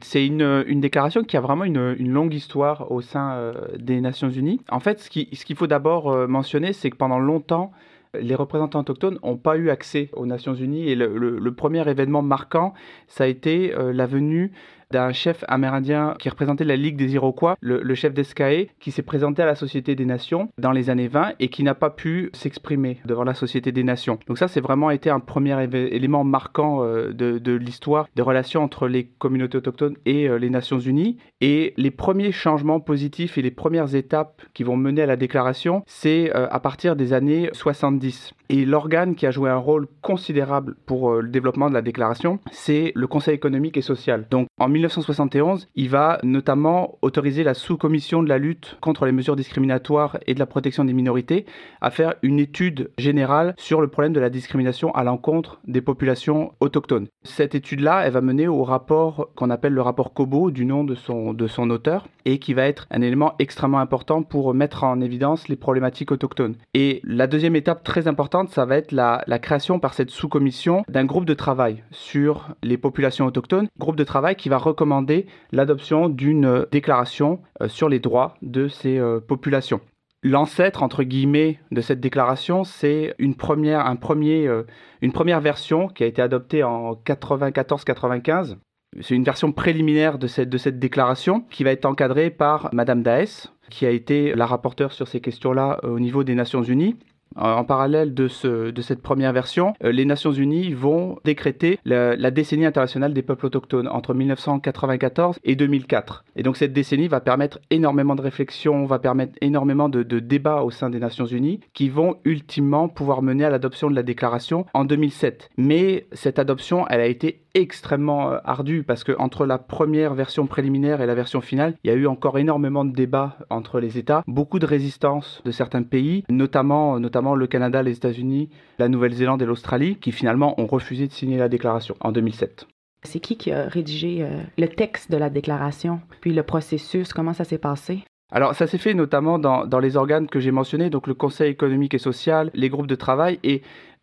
C'est 0.00 0.26
une, 0.26 0.64
une, 0.66 0.80
déclaration 0.80 1.22
qui 1.22 1.36
a 1.36 1.42
vraiment 1.42 1.64
une, 1.64 1.94
une 1.98 2.10
longue 2.10 2.32
histoire 2.32 2.90
au 2.90 3.02
sein 3.02 3.32
euh, 3.32 3.52
des 3.78 4.00
Nations 4.00 4.30
Unies. 4.30 4.62
En 4.70 4.80
fait, 4.80 5.00
ce 5.00 5.10
qu'il 5.10 5.28
ce 5.36 5.54
faut 5.54 5.66
d'abord 5.66 6.16
mentionner, 6.28 6.72
c'est 6.72 6.88
que 6.88 6.96
pendant 6.96 7.18
longtemps, 7.18 7.72
les 8.18 8.34
représentants 8.34 8.80
autochtones 8.80 9.18
n'ont 9.22 9.36
pas 9.36 9.58
eu 9.58 9.68
accès 9.68 10.08
aux 10.14 10.24
Nations 10.24 10.54
Unies 10.54 10.88
et 10.88 10.94
le, 10.94 11.14
le 11.18 11.54
premier 11.54 11.86
événement 11.86 12.22
marquant, 12.22 12.72
ça 13.06 13.24
a 13.24 13.26
été 13.26 13.74
la 13.76 14.06
venue 14.06 14.52
d'un 14.92 15.12
chef 15.12 15.44
amérindien 15.48 16.14
qui 16.18 16.28
représentait 16.28 16.64
la 16.64 16.76
Ligue 16.76 16.96
des 16.96 17.14
Iroquois, 17.14 17.56
le, 17.60 17.94
chef 17.94 18.14
d'Escaé, 18.14 18.70
qui 18.78 18.92
s'est 18.92 19.02
présenté 19.02 19.42
à 19.42 19.46
la 19.46 19.56
Société 19.56 19.96
des 19.96 20.04
Nations 20.04 20.50
dans 20.58 20.70
les 20.70 20.90
années 20.90 21.08
20 21.08 21.32
et 21.40 21.48
qui 21.48 21.64
n'a 21.64 21.74
pas 21.74 21.90
pu 21.90 22.30
s'exprimer 22.34 22.98
devant 23.04 23.24
la 23.24 23.34
Société 23.34 23.72
des 23.72 23.82
Nations. 23.82 24.18
Donc 24.28 24.38
ça, 24.38 24.46
c'est 24.46 24.60
vraiment 24.60 24.90
été 24.90 25.10
un 25.10 25.20
premier 25.20 25.56
élément 25.64 26.22
marquant 26.22 26.84
euh, 26.84 27.12
de, 27.12 27.52
l'histoire 27.52 28.06
des 28.14 28.22
relations 28.22 28.62
entre 28.62 28.86
les 28.86 29.04
communautés 29.04 29.58
autochtones 29.58 29.96
et 30.04 30.28
euh, 30.28 30.38
les 30.38 30.50
Nations 30.50 30.78
Unies. 30.78 31.16
Et 31.40 31.74
les 31.76 31.90
premiers 31.90 32.32
changements 32.32 32.80
positifs 32.80 33.38
et 33.38 33.42
les 33.42 33.50
premières 33.50 33.94
étapes 33.94 34.42
qui 34.54 34.62
vont 34.62 34.76
mener 34.76 35.02
à 35.02 35.06
la 35.06 35.16
déclaration, 35.16 35.82
c'est 35.86 36.34
euh, 36.36 36.46
à 36.50 36.60
partir 36.60 36.96
des 36.96 37.12
années 37.12 37.48
70. 37.52 38.34
Et 38.52 38.66
l'organe 38.66 39.14
qui 39.14 39.26
a 39.26 39.30
joué 39.30 39.48
un 39.48 39.56
rôle 39.56 39.86
considérable 40.02 40.76
pour 40.84 41.14
le 41.14 41.28
développement 41.30 41.70
de 41.70 41.74
la 41.74 41.80
déclaration, 41.80 42.38
c'est 42.50 42.92
le 42.94 43.06
Conseil 43.06 43.34
économique 43.34 43.78
et 43.78 43.82
social. 43.82 44.26
Donc 44.30 44.46
en 44.60 44.68
1971, 44.68 45.68
il 45.74 45.88
va 45.88 46.18
notamment 46.22 46.98
autoriser 47.00 47.44
la 47.44 47.54
sous-commission 47.54 48.22
de 48.22 48.28
la 48.28 48.36
lutte 48.36 48.76
contre 48.82 49.06
les 49.06 49.12
mesures 49.12 49.36
discriminatoires 49.36 50.18
et 50.26 50.34
de 50.34 50.38
la 50.38 50.44
protection 50.44 50.84
des 50.84 50.92
minorités 50.92 51.46
à 51.80 51.90
faire 51.90 52.14
une 52.20 52.38
étude 52.38 52.90
générale 52.98 53.54
sur 53.56 53.80
le 53.80 53.88
problème 53.88 54.12
de 54.12 54.20
la 54.20 54.28
discrimination 54.28 54.94
à 54.94 55.02
l'encontre 55.02 55.58
des 55.66 55.80
populations 55.80 56.52
autochtones. 56.60 57.08
Cette 57.22 57.54
étude-là, 57.54 58.02
elle 58.04 58.12
va 58.12 58.20
mener 58.20 58.48
au 58.48 58.64
rapport 58.64 59.30
qu'on 59.34 59.48
appelle 59.48 59.72
le 59.72 59.80
rapport 59.80 60.12
Kobo, 60.12 60.50
du 60.50 60.66
nom 60.66 60.84
de 60.84 60.94
son, 60.94 61.32
de 61.32 61.46
son 61.46 61.70
auteur, 61.70 62.06
et 62.26 62.38
qui 62.38 62.52
va 62.52 62.66
être 62.66 62.86
un 62.90 63.00
élément 63.00 63.34
extrêmement 63.38 63.78
important 63.78 64.22
pour 64.22 64.52
mettre 64.52 64.84
en 64.84 65.00
évidence 65.00 65.48
les 65.48 65.56
problématiques 65.56 66.12
autochtones. 66.12 66.56
Et 66.74 67.00
la 67.04 67.26
deuxième 67.26 67.56
étape 67.56 67.82
très 67.82 68.08
importante, 68.08 68.41
ça 68.50 68.64
va 68.64 68.76
être 68.76 68.92
la, 68.92 69.24
création 69.38 69.78
par 69.78 69.94
cette 69.94 70.10
sous-commission 70.10 70.84
d'un 70.88 71.04
groupe 71.04 71.24
de 71.24 71.34
travail 71.34 71.82
sur 71.90 72.48
les 72.62 72.76
populations 72.76 73.26
autochtones, 73.26 73.68
groupe 73.78 73.96
de 73.96 74.04
travail 74.04 74.36
qui 74.36 74.48
va 74.48 74.58
recommander 74.58 75.26
l'adoption 75.52 76.08
d'une 76.08 76.66
déclaration 76.70 77.40
euh, 77.60 77.68
sur 77.68 77.88
les 77.88 77.98
droits 77.98 78.34
de 78.42 78.68
ces 78.68 78.98
euh, 78.98 79.20
populations. 79.20 79.80
L'ancêtre, 80.22 80.82
entre 80.82 81.02
guillemets, 81.02 81.58
de 81.72 81.80
cette 81.80 82.00
déclaration, 82.00 82.62
c'est 82.62 83.14
une 83.18 83.34
première, 83.34 83.86
un 83.86 83.96
premier, 83.96 84.46
euh, 84.46 84.62
une 85.00 85.12
première 85.12 85.40
version 85.40 85.88
qui 85.88 86.04
a 86.04 86.06
été 86.06 86.22
adoptée 86.22 86.62
en 86.62 86.92
94-95. 86.94 88.56
C'est 89.00 89.14
une 89.14 89.24
version 89.24 89.52
préliminaire 89.52 90.18
de 90.18 90.26
cette, 90.26 90.50
de 90.50 90.58
cette 90.58 90.78
déclaration 90.78 91.40
qui 91.50 91.64
va 91.64 91.72
être 91.72 91.86
encadrée 91.86 92.30
par 92.30 92.68
Madame 92.72 93.02
Daes, 93.02 93.48
qui 93.70 93.86
a 93.86 93.90
été 93.90 94.34
la 94.34 94.46
rapporteure 94.46 94.92
sur 94.92 95.08
ces 95.08 95.20
questions-là 95.20 95.80
au 95.82 95.98
niveau 95.98 96.24
des 96.24 96.34
Nations 96.34 96.62
Unies. 96.62 96.96
En 97.36 97.64
parallèle 97.64 98.14
de, 98.14 98.28
ce, 98.28 98.70
de, 98.70 98.82
cette 98.82 99.02
première 99.02 99.32
version, 99.32 99.74
euh, 99.84 99.92
les 99.92 100.04
Nations 100.04 100.32
Unies 100.32 100.72
vont 100.72 101.18
décréter 101.24 101.78
la, 101.84 102.30
décennie 102.30 102.66
internationale 102.66 103.12
des 103.12 103.22
peuples 103.22 103.46
autochtones 103.46 103.88
entre 103.88 104.14
1994 104.14 105.38
et 105.44 105.56
2004. 105.56 106.24
Et 106.36 106.42
donc 106.42 106.56
cette 106.56 106.72
décennie 106.72 107.08
va 107.08 107.20
permettre 107.20 107.58
énormément 107.70 108.14
de 108.14 108.22
réflexion, 108.22 108.84
va 108.86 108.98
permettre 108.98 109.34
énormément 109.40 109.88
de, 109.88 110.02
de 110.02 110.18
débats 110.18 110.62
au 110.62 110.70
sein 110.70 110.90
des 110.90 110.98
Nations 110.98 111.26
Unies 111.26 111.60
qui 111.74 111.88
vont 111.88 112.16
ultimement 112.24 112.88
pouvoir 112.88 113.22
mener 113.22 113.44
à 113.44 113.50
l'adoption 113.50 113.90
de 113.90 113.94
la 113.94 114.02
déclaration 114.02 114.66
en 114.74 114.84
2007. 114.84 115.50
Mais 115.56 116.06
cette 116.12 116.38
adoption, 116.38 116.86
elle 116.88 117.00
a 117.00 117.06
été 117.06 117.41
extrêmement 117.54 118.32
euh, 118.32 118.38
ardu 118.44 118.82
parce 118.82 119.04
que 119.04 119.12
entre 119.18 119.46
la 119.46 119.58
première 119.58 120.14
version 120.14 120.46
préliminaire 120.46 121.00
et 121.00 121.06
la 121.06 121.14
version 121.14 121.40
finale, 121.40 121.74
il 121.84 121.90
y 121.90 121.92
a 121.92 121.96
eu 121.96 122.06
encore 122.06 122.38
énormément 122.38 122.84
de 122.84 122.92
débats 122.92 123.36
entre 123.50 123.80
les 123.80 123.98
États, 123.98 124.22
beaucoup 124.26 124.58
de 124.58 124.66
résistance 124.66 125.42
de 125.44 125.50
certains 125.50 125.82
pays, 125.82 126.24
notamment, 126.30 126.98
notamment 126.98 127.34
le 127.34 127.46
Canada, 127.46 127.82
les 127.82 127.96
États-Unis, 127.96 128.50
la 128.78 128.88
Nouvelle-Zélande 128.88 129.42
et 129.42 129.46
l'Australie, 129.46 129.96
qui 129.96 130.12
finalement 130.12 130.60
ont 130.60 130.66
refusé 130.66 131.06
de 131.06 131.12
signer 131.12 131.38
la 131.38 131.48
déclaration 131.48 131.96
en 132.00 132.12
2007. 132.12 132.66
C'est 133.04 133.20
qui 133.20 133.36
qui 133.36 133.50
a 133.50 133.64
rédigé 133.64 134.18
euh, 134.22 134.40
le 134.58 134.68
texte 134.68 135.10
de 135.10 135.16
la 135.16 135.28
déclaration, 135.28 136.00
puis 136.20 136.32
le 136.32 136.42
processus, 136.42 137.12
comment 137.12 137.34
ça 137.34 137.44
s'est 137.44 137.58
passé? 137.58 138.04
Alors 138.34 138.54
ça 138.54 138.66
s'est 138.66 138.78
fait 138.78 138.94
notamment 138.94 139.38
dans, 139.38 139.66
dans 139.66 139.78
les 139.78 139.96
organes 139.96 140.26
que 140.26 140.40
j'ai 140.40 140.52
mentionnés, 140.52 140.88
donc 140.88 141.06
le 141.06 141.12
Conseil 141.12 141.50
économique 141.50 141.92
et 141.92 141.98
social, 141.98 142.50
les 142.54 142.70
groupes 142.70 142.86
de 142.86 142.94
travail, 142.94 143.38
et 143.42 143.60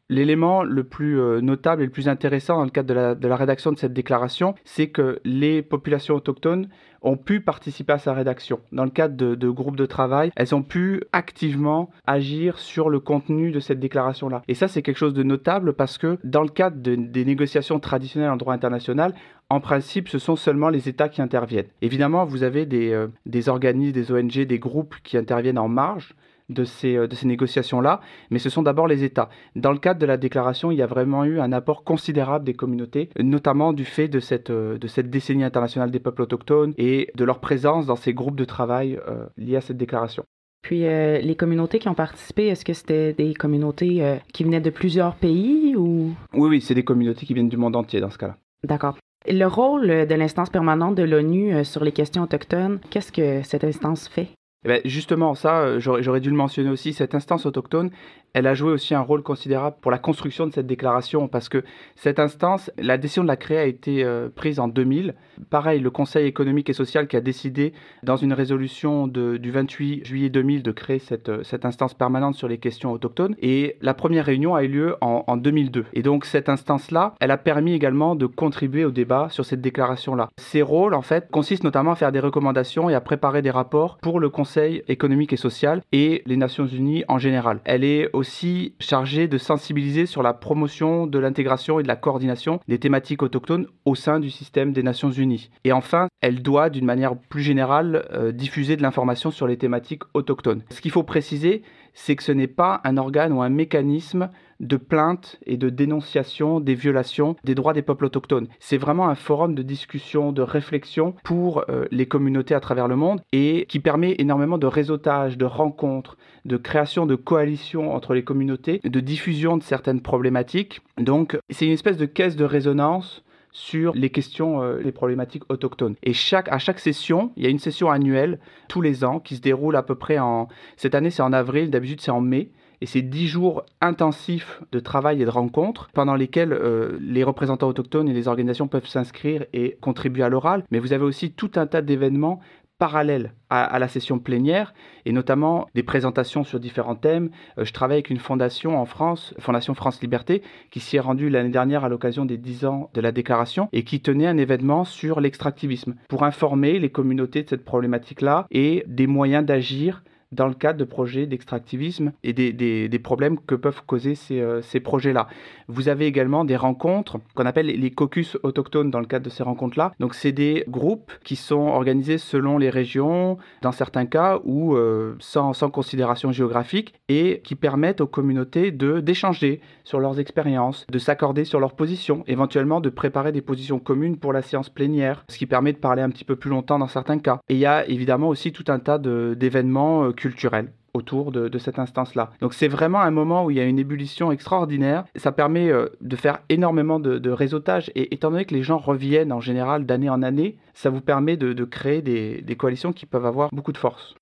L'élément 0.09 0.63
le 0.63 0.83
plus 0.83 1.19
euh, 1.19 1.39
notable 1.39 1.83
et 1.83 1.85
le 1.85 1.91
plus 1.91 2.07
intéressant 2.07 2.57
dans 2.57 2.63
le 2.63 2.71
cadre 2.71 3.15
de 3.15 3.27
la, 3.27 3.35
rédaction 3.35 3.71
de 3.71 3.77
cette 3.77 3.93
déclaration, 3.93 4.55
c'est 4.65 4.87
que 4.87 5.19
les 5.23 5.61
populations 5.61 6.15
autochtones 6.15 6.67
ont 7.01 7.15
pu 7.15 7.41
participer 7.41 7.93
à 7.93 7.97
sa 7.99 8.13
rédaction. 8.13 8.59
Dans 8.71 8.83
le 8.83 8.89
cadre 8.89 9.15
de, 9.15 9.49
groupes 9.49 9.75
de 9.75 9.85
travail, 9.85 10.31
elles 10.35 10.55
ont 10.55 10.63
pu 10.63 11.03
activement 11.13 11.89
agir 12.07 12.57
sur 12.57 12.89
le 12.89 12.99
contenu 12.99 13.51
de 13.51 13.59
cette 13.59 13.79
déclaration-là. 13.79 14.41
Et 14.47 14.53
ça, 14.53 14.67
c'est 14.67 14.81
quelque 14.81 14.97
chose 14.97 15.13
de 15.13 15.23
notable 15.23 15.73
parce 15.73 15.97
que 15.97 16.17
dans 16.23 16.41
le 16.41 16.49
cadre 16.49 16.77
des 16.77 17.25
négociations 17.25 17.79
traditionnelles 17.79 18.31
en 18.31 18.37
droit 18.37 18.53
international, 18.53 19.13
en 19.49 19.59
principe, 19.59 20.09
ce 20.09 20.19
sont 20.19 20.35
seulement 20.35 20.69
les 20.69 20.89
États 20.89 21.09
qui 21.09 21.21
interviennent. 21.21 21.67
Évidemment, 21.81 22.25
vous 22.25 22.43
avez 22.43 22.65
des, 22.65 22.91
euh, 22.91 23.07
des 23.25 23.49
organismes, 23.49 23.93
des 23.93 24.11
ONG, 24.11 24.45
des 24.45 24.59
groupes 24.59 24.95
qui 25.03 25.17
interviennent 25.17 25.57
en 25.57 25.69
marge, 25.69 26.13
de 26.49 26.63
ces, 26.63 26.95
euh, 26.95 27.07
de 27.07 27.15
ces 27.15 27.27
négociations-là, 27.27 28.01
mais 28.29 28.39
ce 28.39 28.49
sont 28.49 28.63
d'abord 28.63 28.87
les 28.87 29.03
États. 29.03 29.29
Dans 29.55 29.71
le 29.71 29.77
cadre 29.77 29.99
de 29.99 30.05
la 30.05 30.17
déclaration, 30.17 30.71
il 30.71 30.77
y 30.77 30.81
a 30.81 30.87
vraiment 30.87 31.23
eu 31.23 31.39
un 31.39 31.51
apport 31.51 31.83
considérable 31.83 32.45
des 32.45 32.53
communautés, 32.53 33.09
notamment 33.19 33.73
du 33.73 33.85
fait 33.85 34.07
de 34.07 34.19
cette, 34.19 34.49
euh, 34.49 34.77
de 34.77 34.87
cette 34.87 35.09
décennie 35.09 35.43
internationale 35.43 35.91
des 35.91 35.99
peuples 35.99 36.23
autochtones 36.23 36.73
et 36.77 37.11
de 37.15 37.23
leur 37.23 37.39
présence 37.39 37.85
dans 37.85 37.95
ces 37.95 38.13
groupes 38.13 38.35
de 38.35 38.45
travail 38.45 38.99
euh, 39.07 39.25
liés 39.37 39.55
à 39.55 39.61
cette 39.61 39.77
déclaration. 39.77 40.23
Puis 40.61 40.81
les 40.81 41.35
communautés 41.37 41.79
qui 41.79 41.87
ont 41.87 41.93
participé, 41.93 42.47
est-ce 42.47 42.65
que 42.65 42.73
c'était 42.73 43.13
des 43.13 43.33
communautés 43.33 44.19
qui 44.33 44.43
venaient 44.43 44.59
de 44.59 44.69
plusieurs 44.69 45.15
pays 45.15 45.73
ou? 45.77 46.13
Oui, 46.33 46.49
oui, 46.49 46.61
c'est 46.61 46.75
des 46.75 46.83
communautés 46.83 47.25
qui 47.25 47.33
viennent 47.33 47.47
du 47.47 47.55
monde 47.55 47.77
entier 47.77 48.01
dans 48.01 48.09
ce 48.09 48.17
cas-là. 48.17 48.35
D'accord. 48.65 48.97
Le 49.25 49.45
rôle 49.45 49.87
de 49.87 50.15
l'instance 50.15 50.49
permanente 50.49 50.95
de 50.95 51.03
l'ONU 51.03 51.63
sur 51.63 51.85
les 51.85 51.93
questions 51.93 52.23
autochtones, 52.23 52.79
qu'est-ce 52.89 53.13
que 53.13 53.41
cette 53.43 53.63
instance 53.63 54.09
fait? 54.09 54.27
Eh 54.65 54.67
ben, 54.67 54.81
justement, 54.83 55.35
ça, 55.35 55.61
euh, 55.61 55.79
j'aurais 55.79 56.19
dû 56.19 56.29
le 56.29 56.35
mentionner 56.35 56.69
aussi, 56.69 56.91
cette 56.91 57.15
instance 57.15 57.45
autochtone, 57.45 57.91
elle 58.33 58.45
a 58.45 58.53
joué 58.53 58.71
aussi 58.71 58.93
un 58.93 59.01
rôle 59.01 59.23
considérable 59.23 59.77
pour 59.81 59.89
la 59.89 59.97
construction 59.97 60.45
de 60.45 60.53
cette 60.53 60.67
déclaration 60.67 61.27
parce 61.27 61.49
que 61.49 61.63
cette 61.95 62.19
instance, 62.19 62.69
la 62.77 62.97
décision 62.97 63.23
de 63.23 63.29
la 63.29 63.37
créer 63.37 63.57
a 63.57 63.65
été 63.65 64.03
euh, 64.03 64.29
prise 64.29 64.59
en 64.59 64.67
2000. 64.67 65.15
Pareil, 65.49 65.79
le 65.79 65.89
Conseil 65.89 66.27
économique 66.27 66.69
et 66.69 66.73
social 66.73 67.07
qui 67.07 67.15
a 67.15 67.21
décidé 67.21 67.73
dans 68.03 68.17
une 68.17 68.33
résolution 68.33 69.07
du 69.07 69.51
28 69.51 70.05
juillet 70.05 70.29
2000 70.29 70.61
de 70.61 70.71
créer 70.71 70.99
cette, 70.99 71.29
euh, 71.29 71.43
cette 71.43 71.65
instance 71.65 71.93
permanente 71.93 72.35
sur 72.35 72.47
les 72.47 72.57
questions 72.57 72.91
autochtones 72.91 73.35
et 73.41 73.77
la 73.81 73.93
première 73.93 74.25
réunion 74.25 74.55
a 74.55 74.63
eu 74.63 74.67
lieu 74.67 74.95
en, 75.01 75.23
en 75.25 75.37
2002. 75.37 75.85
Et 75.93 76.03
donc 76.03 76.25
cette 76.25 76.49
instance-là, 76.49 77.15
elle 77.21 77.31
a 77.31 77.37
permis 77.37 77.73
également 77.73 78.15
de 78.15 78.25
contribuer 78.25 78.83
au 78.83 78.91
débat 78.91 79.29
sur 79.31 79.45
cette 79.45 79.61
déclaration-là. 79.61 80.29
Ses 80.37 80.61
rôles, 80.61 80.93
en 80.93 81.01
fait, 81.01 81.31
consistent 81.31 81.63
notamment 81.63 81.91
à 81.91 81.95
faire 81.95 82.11
des 82.11 82.19
recommandations 82.19 82.89
et 82.89 82.93
à 82.93 83.01
préparer 83.01 83.41
des 83.41 83.51
rapports 83.51 83.97
pour 84.01 84.19
le 84.19 84.29
Conseil 84.29 84.48
économique 84.57 85.33
et 85.33 85.37
social 85.37 85.81
et 85.91 86.23
les 86.25 86.37
Nations 86.37 86.67
Unies 86.67 87.03
en 87.07 87.17
général. 87.17 87.59
Elle 87.65 87.83
est 87.83 88.09
aussi 88.13 88.73
chargé 88.79 89.27
de 89.27 89.37
sensibiliser 89.37 90.05
sur 90.05 90.23
la 90.23 90.33
promotion 90.33 91.07
de 91.07 91.19
l'intégration 91.19 91.79
et 91.79 91.83
de 91.83 91.87
la 91.87 91.95
coordination 91.95 92.59
des 92.67 92.79
thématiques 92.79 93.23
autochtones 93.23 93.67
au 93.85 93.95
sein 93.95 94.19
du 94.19 94.29
système 94.29 94.73
des 94.73 94.83
Nations 94.83 95.11
Unies. 95.11 95.49
Et 95.63 95.71
enfin, 95.71 96.07
elle 96.21 96.41
doit, 96.41 96.69
d'une 96.69 96.85
manière 96.85 97.15
plus 97.17 97.43
générale, 97.43 98.07
euh, 98.11 98.31
diffuser 98.31 98.75
de 98.75 98.81
l'information 98.81 99.31
sur 99.31 99.47
les 99.47 99.57
thématiques 99.57 100.03
autochtones. 100.13 100.63
Ce 100.69 100.81
qu'il 100.81 100.91
faut 100.91 101.03
préciser, 101.03 101.63
c'est 102.01 102.15
que 102.15 102.23
ce 102.23 102.31
n'est 102.31 102.47
pas 102.47 102.79
un 102.85 102.95
organe 102.95 103.33
ou 103.33 103.41
un 103.41 103.49
mécanisme 103.49 104.29
de 104.61 104.77
plainte 104.77 105.37
et 105.45 105.57
de 105.57 105.69
dénonciation 105.69 106.61
des 106.61 106.73
violations 106.73 107.35
des 107.43 107.55
droits 107.55 107.73
des 107.73 107.81
peuples 107.81 108.05
autochtones. 108.05 108.47
C'est 108.59 108.77
vraiment 108.77 109.09
un 109.09 109.15
forum 109.15 109.53
de 109.53 109.61
discussion, 109.61 110.31
de 110.31 110.41
réflexion 110.41 111.13
pour 111.23 111.65
euh, 111.69 111.85
les 111.91 112.07
communautés 112.07 112.55
à 112.55 112.61
travers 112.61 112.87
le 112.87 112.95
monde 112.95 113.21
et 113.33 113.65
qui 113.67 113.79
permet 113.79 114.15
énormément 114.17 114.57
de 114.57 114.65
réseautage, 114.65 115.37
de 115.37 115.45
rencontres, 115.45 116.17
de 116.45 116.55
création 116.55 117.05
de 117.05 117.15
coalitions 117.15 117.93
entre 117.93 118.13
les 118.13 118.23
communautés, 118.23 118.79
de 118.83 118.99
diffusion 119.01 119.57
de 119.57 119.63
certaines 119.63 120.01
problématiques. 120.01 120.81
Donc 120.97 121.37
c'est 121.49 121.65
une 121.65 121.73
espèce 121.73 121.97
de 121.97 122.05
caisse 122.05 122.37
de 122.37 122.45
résonance 122.45 123.23
sur 123.51 123.93
les 123.93 124.09
questions, 124.09 124.61
euh, 124.61 124.79
les 124.81 124.91
problématiques 124.91 125.43
autochtones. 125.49 125.95
Et 126.03 126.13
chaque, 126.13 126.49
à 126.49 126.59
chaque 126.59 126.79
session, 126.79 127.31
il 127.35 127.43
y 127.43 127.47
a 127.47 127.49
une 127.49 127.59
session 127.59 127.89
annuelle 127.89 128.39
tous 128.67 128.81
les 128.81 129.03
ans 129.03 129.19
qui 129.19 129.35
se 129.35 129.41
déroule 129.41 129.75
à 129.75 129.83
peu 129.83 129.95
près 129.95 130.19
en... 130.19 130.47
Cette 130.77 130.95
année 130.95 131.09
c'est 131.09 131.21
en 131.21 131.33
avril, 131.33 131.69
d'habitude 131.69 132.01
c'est 132.01 132.11
en 132.11 132.21
mai. 132.21 132.51
Et 132.81 132.85
c'est 132.85 133.01
dix 133.01 133.27
jours 133.27 133.63
intensifs 133.81 134.61
de 134.71 134.79
travail 134.79 135.21
et 135.21 135.25
de 135.25 135.29
rencontres 135.29 135.89
pendant 135.93 136.15
lesquels 136.15 136.53
euh, 136.53 136.97
les 137.01 137.25
représentants 137.25 137.67
autochtones 137.67 138.07
et 138.07 138.13
les 138.13 138.27
organisations 138.27 138.67
peuvent 138.67 138.87
s'inscrire 138.87 139.45
et 139.51 139.77
contribuer 139.81 140.23
à 140.23 140.29
l'oral. 140.29 140.63
Mais 140.71 140.79
vous 140.79 140.93
avez 140.93 141.03
aussi 141.03 141.31
tout 141.31 141.51
un 141.55 141.67
tas 141.67 141.81
d'événements 141.81 142.39
parallèles 142.79 143.33
à, 143.49 143.77
la 143.77 143.87
session 143.87 144.19
plénière 144.19 144.73
et 145.05 145.11
notamment 145.11 145.67
des 145.75 145.83
présentations 145.83 146.43
sur 146.43 146.59
différents 146.59 146.95
thèmes. 146.95 147.29
Euh, 147.57 147.65
je 147.65 147.73
travaille 147.73 147.97
avec 147.97 148.09
une 148.09 148.17
fondation 148.17 148.79
en 148.79 148.85
France, 148.85 149.35
Fondation 149.37 149.73
France 149.73 150.01
Liberté, 150.01 150.41
qui 150.71 150.79
s'y 150.79 150.95
est 150.95 151.01
rendue 151.01 151.29
l'année 151.29 151.49
dernière 151.49 151.83
à 151.83 151.89
l'occasion 151.89 152.25
des 152.25 152.37
10 152.37 152.65
ans 152.65 152.89
de 152.93 153.01
la 153.01 153.11
déclaration 153.11 153.69
et 153.73 153.83
qui 153.83 154.01
tenait 154.01 154.27
un 154.27 154.37
événement 154.37 154.85
sur 154.85 155.19
l'extractivisme 155.19 155.95
pour 156.07 156.23
informer 156.23 156.79
les 156.79 156.89
communautés 156.89 157.43
de 157.43 157.49
cette 157.49 157.65
problématique-là 157.65 158.47
et 158.49 158.83
des 158.87 159.07
moyens 159.07 159.45
d'agir 159.45 160.03
dans 160.31 160.47
le 160.47 160.53
cadre 160.53 160.77
de 160.77 160.83
projets 160.83 161.25
d'extractivisme 161.25 162.11
et 162.23 162.33
des, 162.33 162.53
des, 162.53 162.99
problèmes 162.99 163.39
que 163.39 163.55
peuvent 163.55 163.81
causer 163.85 164.15
ces, 164.15 164.41
euh, 164.41 164.61
ces 164.61 164.79
projets-là. 164.79 165.27
Vous 165.67 165.89
avez 165.89 166.05
également 166.05 166.45
des 166.45 166.55
rencontres 166.55 167.17
qu'on 167.33 167.45
appelle 167.45 167.67
les 167.67 167.91
caucus 167.91 168.37
autochtones 168.43 168.91
dans 168.91 168.99
le 168.99 169.05
cadre 169.05 169.25
de 169.25 169.29
ces 169.29 169.43
rencontres-là. 169.43 169.93
Donc 169.99 170.13
c'est 170.13 170.31
des 170.31 170.63
groupes 170.67 171.11
qui 171.23 171.35
sont 171.35 171.67
organisés 171.67 172.17
selon 172.17 172.57
les 172.57 172.69
régions, 172.69 173.37
dans 173.61 173.71
certains 173.71 174.05
cas, 174.05 174.39
ou 174.43 174.75
euh, 174.75 175.15
sans, 175.19 175.53
sans, 175.53 175.69
considération 175.69 176.31
géographique, 176.31 176.93
et 177.07 177.41
qui 177.43 177.55
permettent 177.55 178.01
aux 178.01 178.07
communautés 178.07 178.71
d'échanger 178.71 179.61
sur 179.83 179.99
leurs 179.99 180.19
expériences, 180.19 180.85
de 180.91 180.99
s'accorder 180.99 181.45
sur 181.45 181.59
leurs 181.59 181.73
positions, 181.73 182.23
éventuellement 182.27 182.81
de 182.81 182.89
préparer 182.89 183.31
des 183.31 183.41
positions 183.41 183.79
communes 183.79 184.17
pour 184.17 184.33
la 184.33 184.41
séance 184.41 184.69
plénière, 184.69 185.23
ce 185.29 185.37
qui 185.37 185.45
permet 185.45 185.73
de 185.73 185.77
parler 185.77 186.01
un 186.01 186.09
petit 186.09 186.25
peu 186.25 186.35
plus 186.35 186.49
longtemps 186.49 186.79
dans 186.79 186.87
certains 186.87 187.19
cas. 187.19 187.39
Et 187.49 187.55
il 187.55 187.59
y 187.59 187.65
a 187.65 187.87
évidemment 187.87 188.27
aussi 188.27 188.51
tout 188.51 188.65
un 188.67 188.79
tas 188.79 188.97
d'événements 188.99 190.11
euh, 190.19 190.29
culturel 190.29 190.71
autour 190.93 191.31
de, 191.31 191.57
cette 191.57 191.79
instance-là. 191.79 192.31
Donc 192.41 192.53
c'est 192.53 192.67
vraiment 192.67 193.01
un 193.01 193.11
moment 193.11 193.45
où 193.45 193.51
il 193.51 193.57
y 193.57 193.59
a 193.59 193.63
une 193.63 193.79
ébullition 193.79 194.31
extraordinaire. 194.31 195.05
Ça 195.15 195.31
permet 195.31 195.69
euh, 195.69 195.87
de 196.01 196.15
faire 196.15 196.39
énormément 196.49 196.99
de, 196.99 197.29
réseautage 197.29 197.91
et 197.95 198.13
étant 198.13 198.31
donné 198.31 198.45
que 198.45 198.55
les 198.55 198.63
gens 198.63 198.79
reviennent 198.79 199.31
en 199.31 199.39
général 199.39 199.85
d'année 199.85 200.09
en 200.09 200.23
année, 200.23 200.57
ça 200.73 200.89
vous 200.89 201.01
permet 201.01 201.37
de, 201.37 201.63
créer 201.63 202.01
des, 202.01 202.55
coalitions 202.55 202.91
qui 202.91 203.05
peuvent 203.05 203.25
avoir 203.25 203.49
beaucoup 203.51 203.71
de 203.71 203.77
force. 203.77 204.15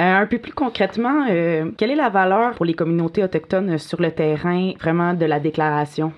Euh, 0.00 0.04
un 0.04 0.26
peu 0.26 0.38
plus 0.38 0.52
concrètement, 0.52 1.26
euh, 1.28 1.70
quelle 1.76 1.90
est 1.90 1.96
la 1.96 2.08
valeur 2.08 2.54
pour 2.54 2.64
les 2.64 2.74
communautés 2.74 3.22
autochtones 3.22 3.76
sur 3.78 4.00
le 4.00 4.10
terrain 4.12 4.72
vraiment 4.80 5.12
de 5.12 5.26
la 5.26 5.40
déclaration? 5.40 6.12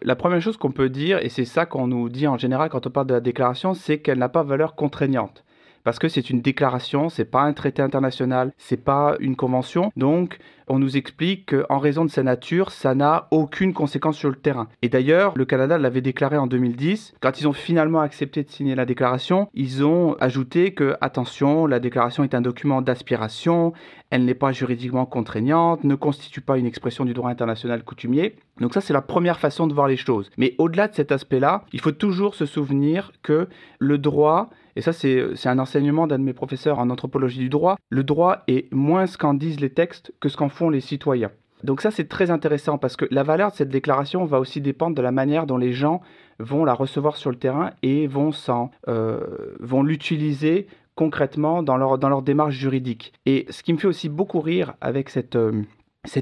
La 0.00 0.16
première 0.16 0.40
chose 0.40 0.56
qu'on 0.56 0.72
peut 0.72 0.88
dire, 0.88 1.18
et 1.18 1.28
c'est 1.28 1.44
ça 1.44 1.66
qu'on 1.66 1.88
nous 1.88 2.08
dit 2.08 2.26
en 2.26 2.38
général 2.38 2.70
quand 2.70 2.86
on 2.86 2.90
parle 2.90 3.08
de 3.08 3.14
la 3.14 3.20
déclaration, 3.20 3.74
c'est 3.74 3.98
qu'elle 3.98 4.18
n'a 4.18 4.28
pas 4.28 4.42
valeur 4.42 4.74
contraignante 4.74 5.44
parce 5.84 5.98
que 5.98 6.08
c'est 6.08 6.30
une 6.30 6.40
déclaration, 6.40 7.08
c'est 7.08 7.24
pas 7.24 7.42
un 7.42 7.52
traité 7.52 7.82
international, 7.82 8.52
c'est 8.58 8.82
pas 8.82 9.16
une 9.20 9.36
convention. 9.36 9.92
Donc, 9.96 10.38
on 10.68 10.78
nous 10.78 10.96
explique 10.96 11.54
qu'en 11.54 11.78
raison 11.78 12.04
de 12.04 12.10
sa 12.10 12.22
nature, 12.22 12.70
ça 12.70 12.94
n'a 12.94 13.28
aucune 13.30 13.74
conséquence 13.74 14.16
sur 14.16 14.30
le 14.30 14.36
terrain. 14.36 14.68
Et 14.80 14.88
d'ailleurs, 14.88 15.32
le 15.36 15.44
Canada 15.44 15.76
l'avait 15.76 16.00
déclaré 16.00 16.36
en 16.36 16.46
2010. 16.46 17.14
Quand 17.20 17.40
ils 17.40 17.48
ont 17.48 17.52
finalement 17.52 18.00
accepté 18.00 18.42
de 18.42 18.50
signer 18.50 18.74
la 18.74 18.86
déclaration, 18.86 19.48
ils 19.54 19.84
ont 19.84 20.14
ajouté 20.20 20.72
que, 20.72 20.96
attention, 21.00 21.66
la 21.66 21.80
déclaration 21.80 22.24
est 22.24 22.34
un 22.34 22.40
document 22.40 22.80
d'aspiration, 22.80 23.72
elle 24.10 24.24
n'est 24.24 24.34
pas 24.34 24.52
juridiquement 24.52 25.06
contraignante, 25.06 25.84
ne 25.84 25.94
constitue 25.94 26.40
pas 26.40 26.58
une 26.58 26.66
expression 26.66 27.04
du 27.04 27.14
droit 27.14 27.30
international 27.30 27.82
coutumier. 27.82 28.36
Donc 28.60 28.74
ça, 28.74 28.80
c'est 28.80 28.92
la 28.92 29.02
première 29.02 29.38
façon 29.38 29.66
de 29.66 29.74
voir 29.74 29.88
les 29.88 29.96
choses. 29.96 30.30
Mais 30.36 30.54
au-delà 30.58 30.88
de 30.88 30.94
cet 30.94 31.12
aspect-là, 31.12 31.64
il 31.72 31.80
faut 31.80 31.92
toujours 31.92 32.34
se 32.34 32.46
souvenir 32.46 33.12
que 33.22 33.48
le 33.78 33.98
droit 33.98 34.50
et 34.76 34.80
ça, 34.80 34.92
c'est 34.92 35.46
un 35.46 35.58
enseignement 35.58 36.06
d'un 36.06 36.18
de 36.18 36.24
mes 36.24 36.32
professeurs 36.32 36.78
en 36.78 36.90
anthropologie 36.90 37.38
du 37.38 37.48
droit. 37.48 37.76
Le 37.90 38.04
droit 38.04 38.42
est 38.48 38.72
moins 38.72 39.06
ce 39.06 39.18
qu'en 39.18 39.34
disent 39.34 39.60
les 39.60 39.70
textes 39.70 40.12
que 40.20 40.28
ce 40.28 40.36
qu'en 40.36 40.48
font 40.48 40.70
les 40.70 40.80
citoyens. 40.80 41.30
Donc 41.64 41.80
ça, 41.80 41.90
c'est 41.90 42.08
très 42.08 42.30
intéressant 42.30 42.78
parce 42.78 42.96
que 42.96 43.04
la 43.10 43.22
valeur 43.22 43.52
de 43.52 43.56
cette 43.56 43.68
déclaration 43.68 44.24
va 44.24 44.40
aussi 44.40 44.60
dépendre 44.60 44.96
de 44.96 45.02
la 45.02 45.12
manière 45.12 45.46
dont 45.46 45.58
les 45.58 45.72
gens 45.72 46.00
vont 46.38 46.64
la 46.64 46.74
recevoir 46.74 47.16
sur 47.16 47.30
le 47.30 47.36
terrain 47.36 47.70
et 47.82 48.06
vont, 48.06 48.30
euh, 48.88 49.20
l'utiliser 49.84 50.66
concrètement 50.94 51.62
dans 51.62 51.76
leur, 51.76 51.98
dans 51.98 52.08
leur 52.08 52.22
démarche 52.22 52.54
juridique. 52.54 53.12
Et 53.26 53.46
ce 53.50 53.62
qui 53.62 53.72
me 53.72 53.78
fait 53.78 53.86
aussi 53.86 54.08
beaucoup 54.08 54.40
rire 54.40 54.74
avec 54.80 55.08
cette, 55.08 55.36
euh, 55.36 55.62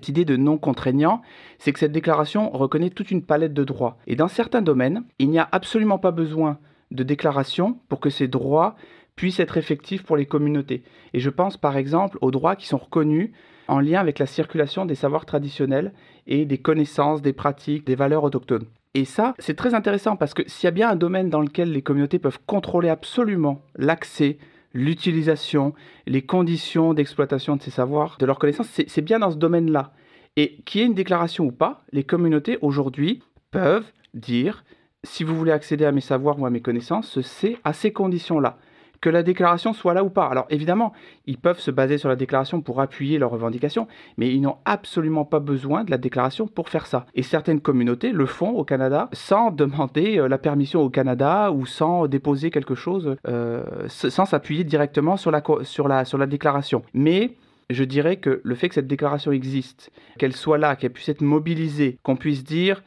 idée 0.09 0.27
de 0.27 0.37
non 0.37 0.59
contraignant, 0.59 1.23
c'est 1.59 1.73
que 1.73 1.79
cette 1.79 1.93
déclaration 1.93 2.51
reconnaît 2.51 2.91
toute 2.91 3.11
une 3.11 3.23
palette 3.23 3.55
de 3.55 3.65
droits. 3.65 3.97
Et 4.07 4.17
dans 4.17 4.29
certains 4.29 4.63
domaines, 4.63 5.05
il 5.19 5.31
n'y 5.31 5.39
a 5.39 5.49
absolument 5.53 5.99
pas 5.99 6.11
besoin 6.11 6.59
de 6.91 7.03
déclaration 7.03 7.79
pour 7.89 8.01
que 8.01 8.11
ces 8.11 8.29
droits 8.29 8.77
puissent 9.17 9.41
être 9.41 9.57
effectifs 9.57 10.03
pour 10.03 10.17
les 10.17 10.27
communautés. 10.27 10.83
Et 11.13 11.21
je 11.21 11.31
pense 11.31 11.57
par 11.57 11.77
exemple 11.77 12.19
aux 12.21 12.31
droits 12.31 12.57
qui 12.57 12.67
sont 12.67 12.79
reconnus 12.79 13.33
en 13.69 13.81
lien 13.81 14.01
avec 14.01 14.19
la 14.19 14.27
circulation 14.27 14.87
des 14.87 14.95
savoirs 14.95 15.27
traditionnels 15.27 15.93
et 16.27 16.45
des 16.45 16.59
connaissances, 16.59 17.23
des 17.23 17.33
pratiques, 17.33 17.87
des 17.87 17.95
valeurs 17.95 18.25
autochtones. 18.25 18.67
Et 18.95 19.05
ça, 19.05 19.35
c'est 19.39 19.57
très 19.57 19.75
intéressant 19.75 20.17
parce 20.17 20.35
que 20.35 20.43
s'il 20.49 20.67
y 20.67 20.69
a 20.69 20.73
bien 20.73 20.91
un 20.91 20.97
domaine 20.97 21.31
dans 21.31 21.41
lequel 21.41 21.71
les 21.71 21.83
communautés 21.83 22.19
peuvent 22.19 22.41
contrôler 22.47 22.89
absolument 22.89 23.63
l'accès, 23.77 24.39
l'utilisation, 24.73 25.75
les 26.07 26.23
conditions 26.23 26.95
d'exploitation 26.95 27.57
de 27.57 27.63
ces 27.63 27.71
savoirs, 27.71 28.17
de 28.19 28.27
leurs 28.27 28.39
connaissances, 28.39 28.69
c'est 28.69 29.01
bien 29.03 29.21
dans 29.21 29.31
ce 29.31 29.37
domaine-là. 29.37 29.93
Et 30.37 30.57
qu'il 30.65 30.81
y 30.81 30.85
ait 30.85 30.87
une 30.87 30.95
déclaration 30.95 31.45
ou 31.45 31.53
pas, 31.53 31.83
les 31.93 32.05
communautés 32.05 32.59
aujourd'hui 32.63 33.23
peuvent 33.51 33.87
dire 34.15 34.65
si 35.05 35.25
vous 35.25 35.37
voulez 35.37 35.53
accéder 35.53 35.85
à 35.85 35.93
mes 35.93 36.01
savoirs 36.01 36.39
ou 36.39 36.47
à 36.47 36.51
mes 36.51 36.61
connaissances, 36.61 37.21
c'est 37.23 37.57
à 37.65 37.73
ces 37.73 37.93
conditions-là 37.93 38.59
que 39.01 39.09
la 39.09 39.23
déclaration 39.23 39.73
soit 39.73 39.95
là 39.95 40.05
ou 40.05 40.11
pas. 40.11 40.27
Alors 40.27 40.47
évidemment, 40.51 40.93
ils 41.27 41.39
peuvent 41.39 41.59
se 41.59 41.71
baser 41.71 41.99
sur 41.99 42.09
la 42.09 42.17
déclaration 42.17 42.61
pour 42.61 42.81
appuyer 42.81 43.19
leurs 43.19 43.31
revendications, 43.31 43.89
mais 44.19 44.33
ils 44.33 44.41
n'ont 44.41 44.59
absolument 44.65 45.25
pas 45.25 45.41
besoin 45.41 45.85
de 45.85 45.91
la 45.91 45.99
déclaration 45.99 46.47
pour 46.47 46.69
faire 46.69 46.87
ça. 46.87 47.07
Et 47.15 47.23
certaines 47.23 47.61
communautés 47.61 48.13
le 48.13 48.27
font 48.27 48.51
au 48.51 48.65
Canada 48.65 49.09
sans 49.13 49.51
demander 49.57 50.19
euh, 50.19 50.29
la 50.29 50.39
permission 50.39 50.83
au 50.83 50.91
Canada 50.91 51.51
ou 51.51 51.67
sans 51.67 52.07
déposer 52.07 52.51
quelque 52.51 52.75
chose, 52.75 53.17
euh, 53.27 53.65
sans 53.89 54.27
s'appuyer 54.27 54.65
directement 54.65 55.17
sur 55.17 55.31
la, 55.31 55.43
sur, 55.63 55.89
la, 55.89 56.05
sur 56.05 56.19
la 56.19 56.27
déclaration. 56.27 56.83
Mais 56.93 57.37
je 57.71 57.85
dirais 57.85 58.17
que 58.17 58.41
le 58.43 58.55
fait 58.55 58.69
que 58.69 58.75
cette 58.75 58.89
déclaration 58.89 59.33
existe, 59.33 59.91
qu'elle 60.19 60.35
soit 60.35 60.59
là, 60.59 60.77
qu'elle 60.77 60.93
puisse 60.93 61.09
être 61.09 61.23
mobilisée, 61.23 61.99
qu'on 62.03 62.17
puisse 62.17 62.45
dire 62.45 62.83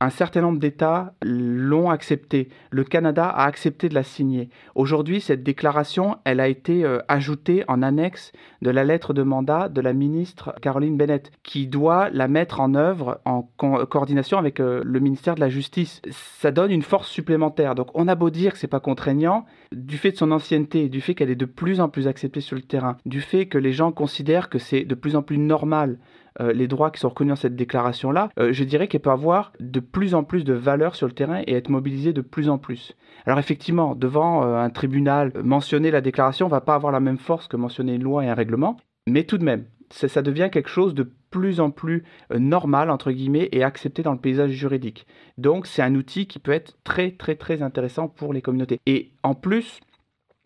un 0.00 0.10
certain 0.10 0.40
nombre 0.40 0.58
d'États 0.58 1.14
l'ont 1.22 1.90
accepté. 1.90 2.48
Le 2.70 2.84
Canada 2.84 3.28
a 3.28 3.44
accepté 3.44 3.90
de 3.90 3.94
la 3.94 4.02
signer. 4.02 4.48
Aujourd'hui, 4.74 5.20
cette 5.20 5.42
déclaration, 5.42 6.16
elle 6.24 6.40
a 6.40 6.48
été 6.48 6.84
euh, 6.84 7.00
ajoutée 7.08 7.64
en 7.68 7.82
annexe 7.82 8.32
de 8.62 8.70
la 8.70 8.82
lettre 8.82 9.12
de 9.12 9.22
mandat 9.22 9.68
de 9.68 9.80
la 9.82 9.92
ministre 9.92 10.54
Caroline 10.62 10.96
Bennett, 10.96 11.30
qui 11.42 11.66
doit 11.66 12.08
la 12.10 12.28
mettre 12.28 12.60
en 12.60 12.74
œuvre 12.74 13.20
en 13.26 13.42
coordination 13.42 14.38
avec 14.38 14.58
euh, 14.58 14.80
le 14.84 15.00
ministère 15.00 15.34
de 15.34 15.40
la 15.40 15.50
Justice. 15.50 16.00
Ça 16.10 16.50
donne 16.50 16.70
une 16.70 16.82
force 16.82 17.08
supplémentaire. 17.08 17.74
Donc, 17.74 17.88
on 17.94 18.08
a 18.08 18.14
beau 18.14 18.30
dire 18.30 18.52
que 18.52 18.58
c'est 18.58 18.66
pas 18.66 18.80
contraignant, 18.80 19.44
du 19.70 19.98
fait 19.98 20.12
de 20.12 20.16
son 20.16 20.32
ancienneté, 20.32 20.88
du 20.88 21.02
fait 21.02 21.14
qu'elle 21.14 21.30
est 21.30 21.36
de 21.36 21.44
plus 21.44 21.80
en 21.80 21.90
plus 21.90 22.08
acceptée 22.08 22.40
sur 22.40 22.56
le 22.56 22.62
terrain, 22.62 22.96
du 23.04 23.20
fait 23.20 23.46
que 23.46 23.58
les 23.58 23.72
gens 23.72 23.92
considèrent 23.92 24.48
que 24.48 24.58
c'est 24.58 24.84
de 24.84 24.94
plus 24.94 25.14
en 25.14 25.22
plus 25.22 25.38
normal 25.38 25.98
euh, 26.40 26.52
les 26.52 26.68
droits 26.68 26.90
qui 26.90 27.00
sont 27.00 27.08
reconnus 27.08 27.32
dans 27.32 27.36
cette 27.36 27.56
déclaration-là, 27.56 28.30
euh, 28.38 28.52
je 28.52 28.64
dirais 28.64 28.88
qu'elle 28.88 29.00
peut 29.00 29.10
avoir 29.10 29.52
de 29.58 29.80
plus 29.80 30.14
en 30.14 30.24
plus 30.24 30.44
de 30.44 30.52
valeur 30.52 30.94
sur 30.94 31.06
le 31.06 31.12
terrain 31.12 31.42
et 31.46 31.54
être 31.54 31.68
mobilisée 31.68 32.12
de 32.12 32.20
plus 32.20 32.48
en 32.48 32.58
plus. 32.58 32.96
Alors 33.26 33.38
effectivement, 33.38 33.94
devant 33.94 34.44
euh, 34.44 34.56
un 34.56 34.70
tribunal, 34.70 35.32
mentionner 35.42 35.90
la 35.90 36.00
déclaration 36.00 36.46
ne 36.46 36.50
va 36.50 36.60
pas 36.60 36.74
avoir 36.74 36.92
la 36.92 37.00
même 37.00 37.18
force 37.18 37.48
que 37.48 37.56
mentionner 37.56 37.94
une 37.94 38.02
loi 38.02 38.24
et 38.24 38.28
un 38.28 38.34
règlement, 38.34 38.76
mais 39.06 39.24
tout 39.24 39.38
de 39.38 39.44
même, 39.44 39.64
ça, 39.90 40.22
devient 40.22 40.50
quelque 40.52 40.68
chose 40.68 40.94
de 40.94 41.10
plus 41.30 41.58
en 41.58 41.72
plus 41.72 42.04
normal, 42.32 42.90
entre 42.90 43.10
guillemets, 43.10 43.48
et 43.50 43.64
accepté 43.64 44.04
dans 44.04 44.12
le 44.12 44.20
paysage 44.20 44.50
juridique. 44.50 45.04
Donc 45.36 45.66
c'est 45.66 45.82
un 45.82 45.96
outil 45.96 46.26
qui 46.26 46.38
peut 46.38 46.52
être 46.52 46.78
très 46.84 47.10
très 47.10 47.34
très 47.34 47.60
intéressant 47.62 48.06
pour 48.06 48.32
les 48.32 48.40
communautés. 48.40 48.80
Et 48.86 49.10
en 49.24 49.34
plus, 49.34 49.80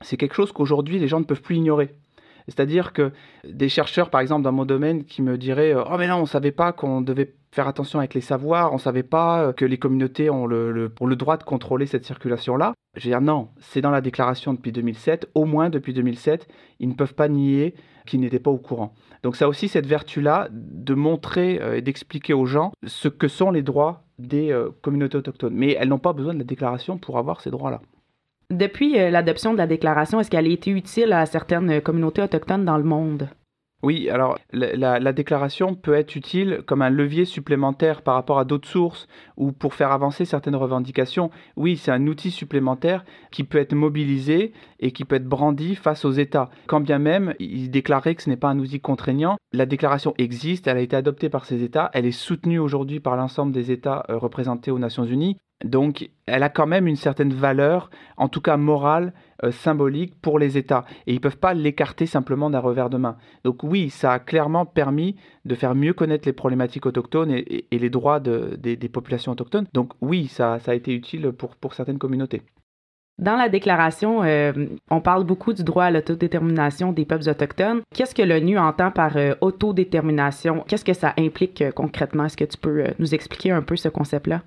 c'est 0.01 0.17
quelque 0.17 0.35
chose 0.35 0.53
qu'aujourd'hui 0.53 0.99
les 0.99 1.09
gens 1.09 1.21
ne 1.21 1.25
peuvent 1.25 1.43
plus 1.43 1.57
ignorer. 1.57 1.95
C'est-à-dire 2.47 2.93
que 2.93 3.13
des 3.45 3.69
chercheurs, 3.69 4.11
par 4.11 4.21
exemple, 4.21 4.43
dans 4.43 4.53
mon 4.53 4.65
domaine, 4.65 5.05
qui 5.05 5.23
me 5.23 5.39
diraient 5.39 5.75
Oh, 5.75 5.97
mais 5.99 6.09
non, 6.09 6.17
on 6.17 6.23
ne 6.23 6.27
savait 6.27 6.53
pas 6.53 6.73
qu'on 6.73 7.01
devait 7.01 7.35
faire 7.55 7.69
attention 7.69 8.01
avec 8.01 8.15
les 8.15 8.21
savoirs, 8.21 8.73
on 8.73 8.77
ne 8.77 8.81
savait 8.81 9.05
pas 9.05 9.45
euh, 9.45 9.53
que 9.53 9.65
les 9.65 9.79
communautés 9.79 10.29
ont 10.29 10.47
le, 10.47 10.91
droit 11.17 11.37
de 11.37 11.45
contrôler 11.45 11.87
cette 11.87 12.05
circulation-là. 12.05 12.75
Je 12.97 13.05
veux 13.05 13.11
dire, 13.11 13.21
non, 13.21 13.49
c'est 13.59 13.81
dans 13.81 13.93
la 13.93 14.01
déclaration 14.01 14.53
depuis 14.53 14.73
2007, 14.73 15.31
au 15.35 15.45
moins 15.45 15.71
depuis 15.71 15.95
2007, 15.95 16.49
ils 16.81 16.89
ne 16.89 16.95
peuvent 16.95 17.15
pas 17.15 17.29
nier 17.29 17.75
qu'ils 18.07 18.21
n'étaient 18.21 18.41
pas 18.41 18.51
au 18.51 18.59
courant. 18.59 18.93
Donc 19.23 19.37
ça 19.37 19.49
aussi 19.49 19.69
cette 19.69 19.87
vertu-là 19.87 20.49
de 20.51 20.95
montrer 20.95 21.61
euh, 21.63 21.77
et 21.77 21.81
d'expliquer 21.81 22.35
aux 22.35 22.47
gens 22.47 22.73
ce 22.85 23.09
que 23.09 23.29
sont 23.29 23.51
les 23.51 23.63
droits 23.63 24.03
des 24.19 24.51
euh, 24.51 24.71
communautés 24.83 25.17
autochtones. 25.17 25.55
Mais 25.55 25.77
elles 25.79 25.89
n'ont 25.89 25.99
pas 25.99 26.13
besoin 26.13 26.35
de 26.35 26.39
la 26.39 26.45
déclaration 26.45 26.99
pour 26.99 27.19
avoir 27.19 27.41
ces 27.41 27.51
droits-là. 27.51 27.81
Depuis 28.55 29.01
euh, 29.01 29.11
l'adoption 29.11 29.53
de 29.53 29.59
la 29.59 29.67
déclaration, 29.67 30.21
est-ce 30.21 30.31
qu'elle 30.31 30.47
a 30.47 30.49
été 30.49 30.71
utile 30.71 31.13
à 31.13 31.27
certaines 31.27 31.81
communautés 31.81 32.23
autochtones 32.23 32.65
dans 32.65 32.77
le 32.77 32.85
monde? 32.85 33.29
Oui, 33.83 34.09
alors 34.09 34.39
la, 34.53 35.13
déclaration 35.13 35.75
peut 35.75 35.93
être 35.93 36.15
utile 36.15 36.63
comme 36.65 36.81
un 36.81 36.89
levier 36.89 37.25
supplémentaire 37.25 38.01
par 38.01 38.15
rapport 38.15 38.39
à 38.39 38.45
d'autres 38.45 38.69
sources 38.69 39.09
ou 39.37 39.53
pour 39.53 39.75
faire 39.75 39.91
avancer 39.91 40.25
certaines 40.25 40.55
revendications. 40.55 41.31
Oui, 41.57 41.77
c'est 41.77 41.91
un 41.91 42.07
outil 42.07 42.31
supplémentaire 42.31 43.05
qui 43.31 43.45
peut 43.45 43.59
être 43.59 43.75
mobilisé 43.75 44.55
et 44.81 44.93
qui 44.93 45.05
peut 45.05 45.17
être 45.17 45.29
brandi 45.29 45.75
face 45.75 46.07
aux 46.07 46.13
États. 46.13 46.49
Quand 46.67 46.81
bien 46.81 46.99
même 46.99 47.35
il 47.41 47.71
déclarait 47.71 48.15
que 48.15 48.23
ce 48.23 48.31
n'est 48.31 48.39
pas 48.39 48.49
un 48.49 48.59
outil 48.59 48.81
contraignant, 48.81 49.37
la 49.53 49.67
déclaration 49.67 50.15
existe, 50.17 50.67
elle 50.67 50.79
a 50.79 50.81
été 50.81 50.97
adoptée 50.97 51.29
par 51.29 51.45
ces 51.45 51.63
États, 51.63 51.91
elle 51.93 52.07
est 52.07 52.13
soutenue 52.13 52.61
aujourd'hui 52.61 53.01
par 53.01 53.17
l'ensemble 53.17 53.53
des 53.53 53.71
États 53.71 54.07
euh, 54.09 54.17
représentés 54.17 54.71
aux 54.71 54.79
Nations 54.79 55.05
Unies. 55.05 55.37
Donc, 55.65 56.11
elle 56.27 56.43
a 56.43 56.51
quand 56.51 56.67
même 56.67 56.87
une 56.87 56.97
certaine 56.97 57.33
valeur, 57.33 57.91
en 58.17 58.29
tout 58.29 58.41
cas 58.41 58.57
morale, 58.57 59.13
euh, 59.43 59.51
symbolique 59.51 60.15
pour 60.21 60.39
les 60.39 60.59
États. 60.59 60.85
Et 61.07 61.13
ils 61.13 61.17
ne 61.17 61.21
peuvent 61.21 61.39
pas 61.39 61.55
l'écarter 61.55 62.07
simplement 62.07 62.51
d'un 62.51 62.61
revers 62.61 62.91
de 62.91 62.99
main. 62.99 63.17
Donc 63.45 63.63
oui, 63.63 63.91
ça 63.91 64.13
a 64.13 64.19
clairement 64.19 64.67
permis 64.67 65.17
de 65.45 65.55
faire 65.55 65.75
mieux 65.75 65.95
connaître 65.95 66.29
les 66.29 66.33
problématiques 66.33 66.87
autochtones 66.87 67.31
et, 67.31 67.67
les 67.73 67.91
droits 67.91 68.21
des, 68.21 68.77
populations 68.93 69.33
autochtones. 69.33 69.67
Donc 69.73 69.93
oui, 70.01 70.29
ça, 70.29 70.59
a 70.67 70.75
été 70.75 70.95
utile 70.95 71.33
pour, 71.33 71.75
certaines 71.75 71.99
communautés. 71.99 72.43
Dans 73.19 73.37
la 73.37 73.49
déclaration, 73.49 74.23
euh, 74.25 74.53
on 74.91 75.01
parle 75.01 75.25
beaucoup 75.25 75.53
du 75.53 75.63
droit 75.63 75.85
à 75.85 75.91
l'autodétermination 75.91 76.93
des 76.93 77.05
peuples 77.05 77.29
autochtones. 77.29 77.83
Qu'est-ce 77.95 78.15
que 78.15 78.23
l'ONU 78.23 78.59
entend 78.59 78.91
par 78.91 79.17
euh, 79.17 79.35
autodétermination? 79.41 80.65
Qu'est-ce 80.67 80.85
que 80.85 80.95
ça 80.95 81.15
implique 81.17 81.65
concrètement? 81.75 82.25
Est-ce 82.25 82.37
que 82.37 82.45
tu 82.45 82.59
peux 82.59 82.85
nous 82.99 83.15
expliquer 83.15 83.53
un 83.53 83.63
peu 83.63 83.77
ce 83.77 83.89
concept-là? 83.89 84.43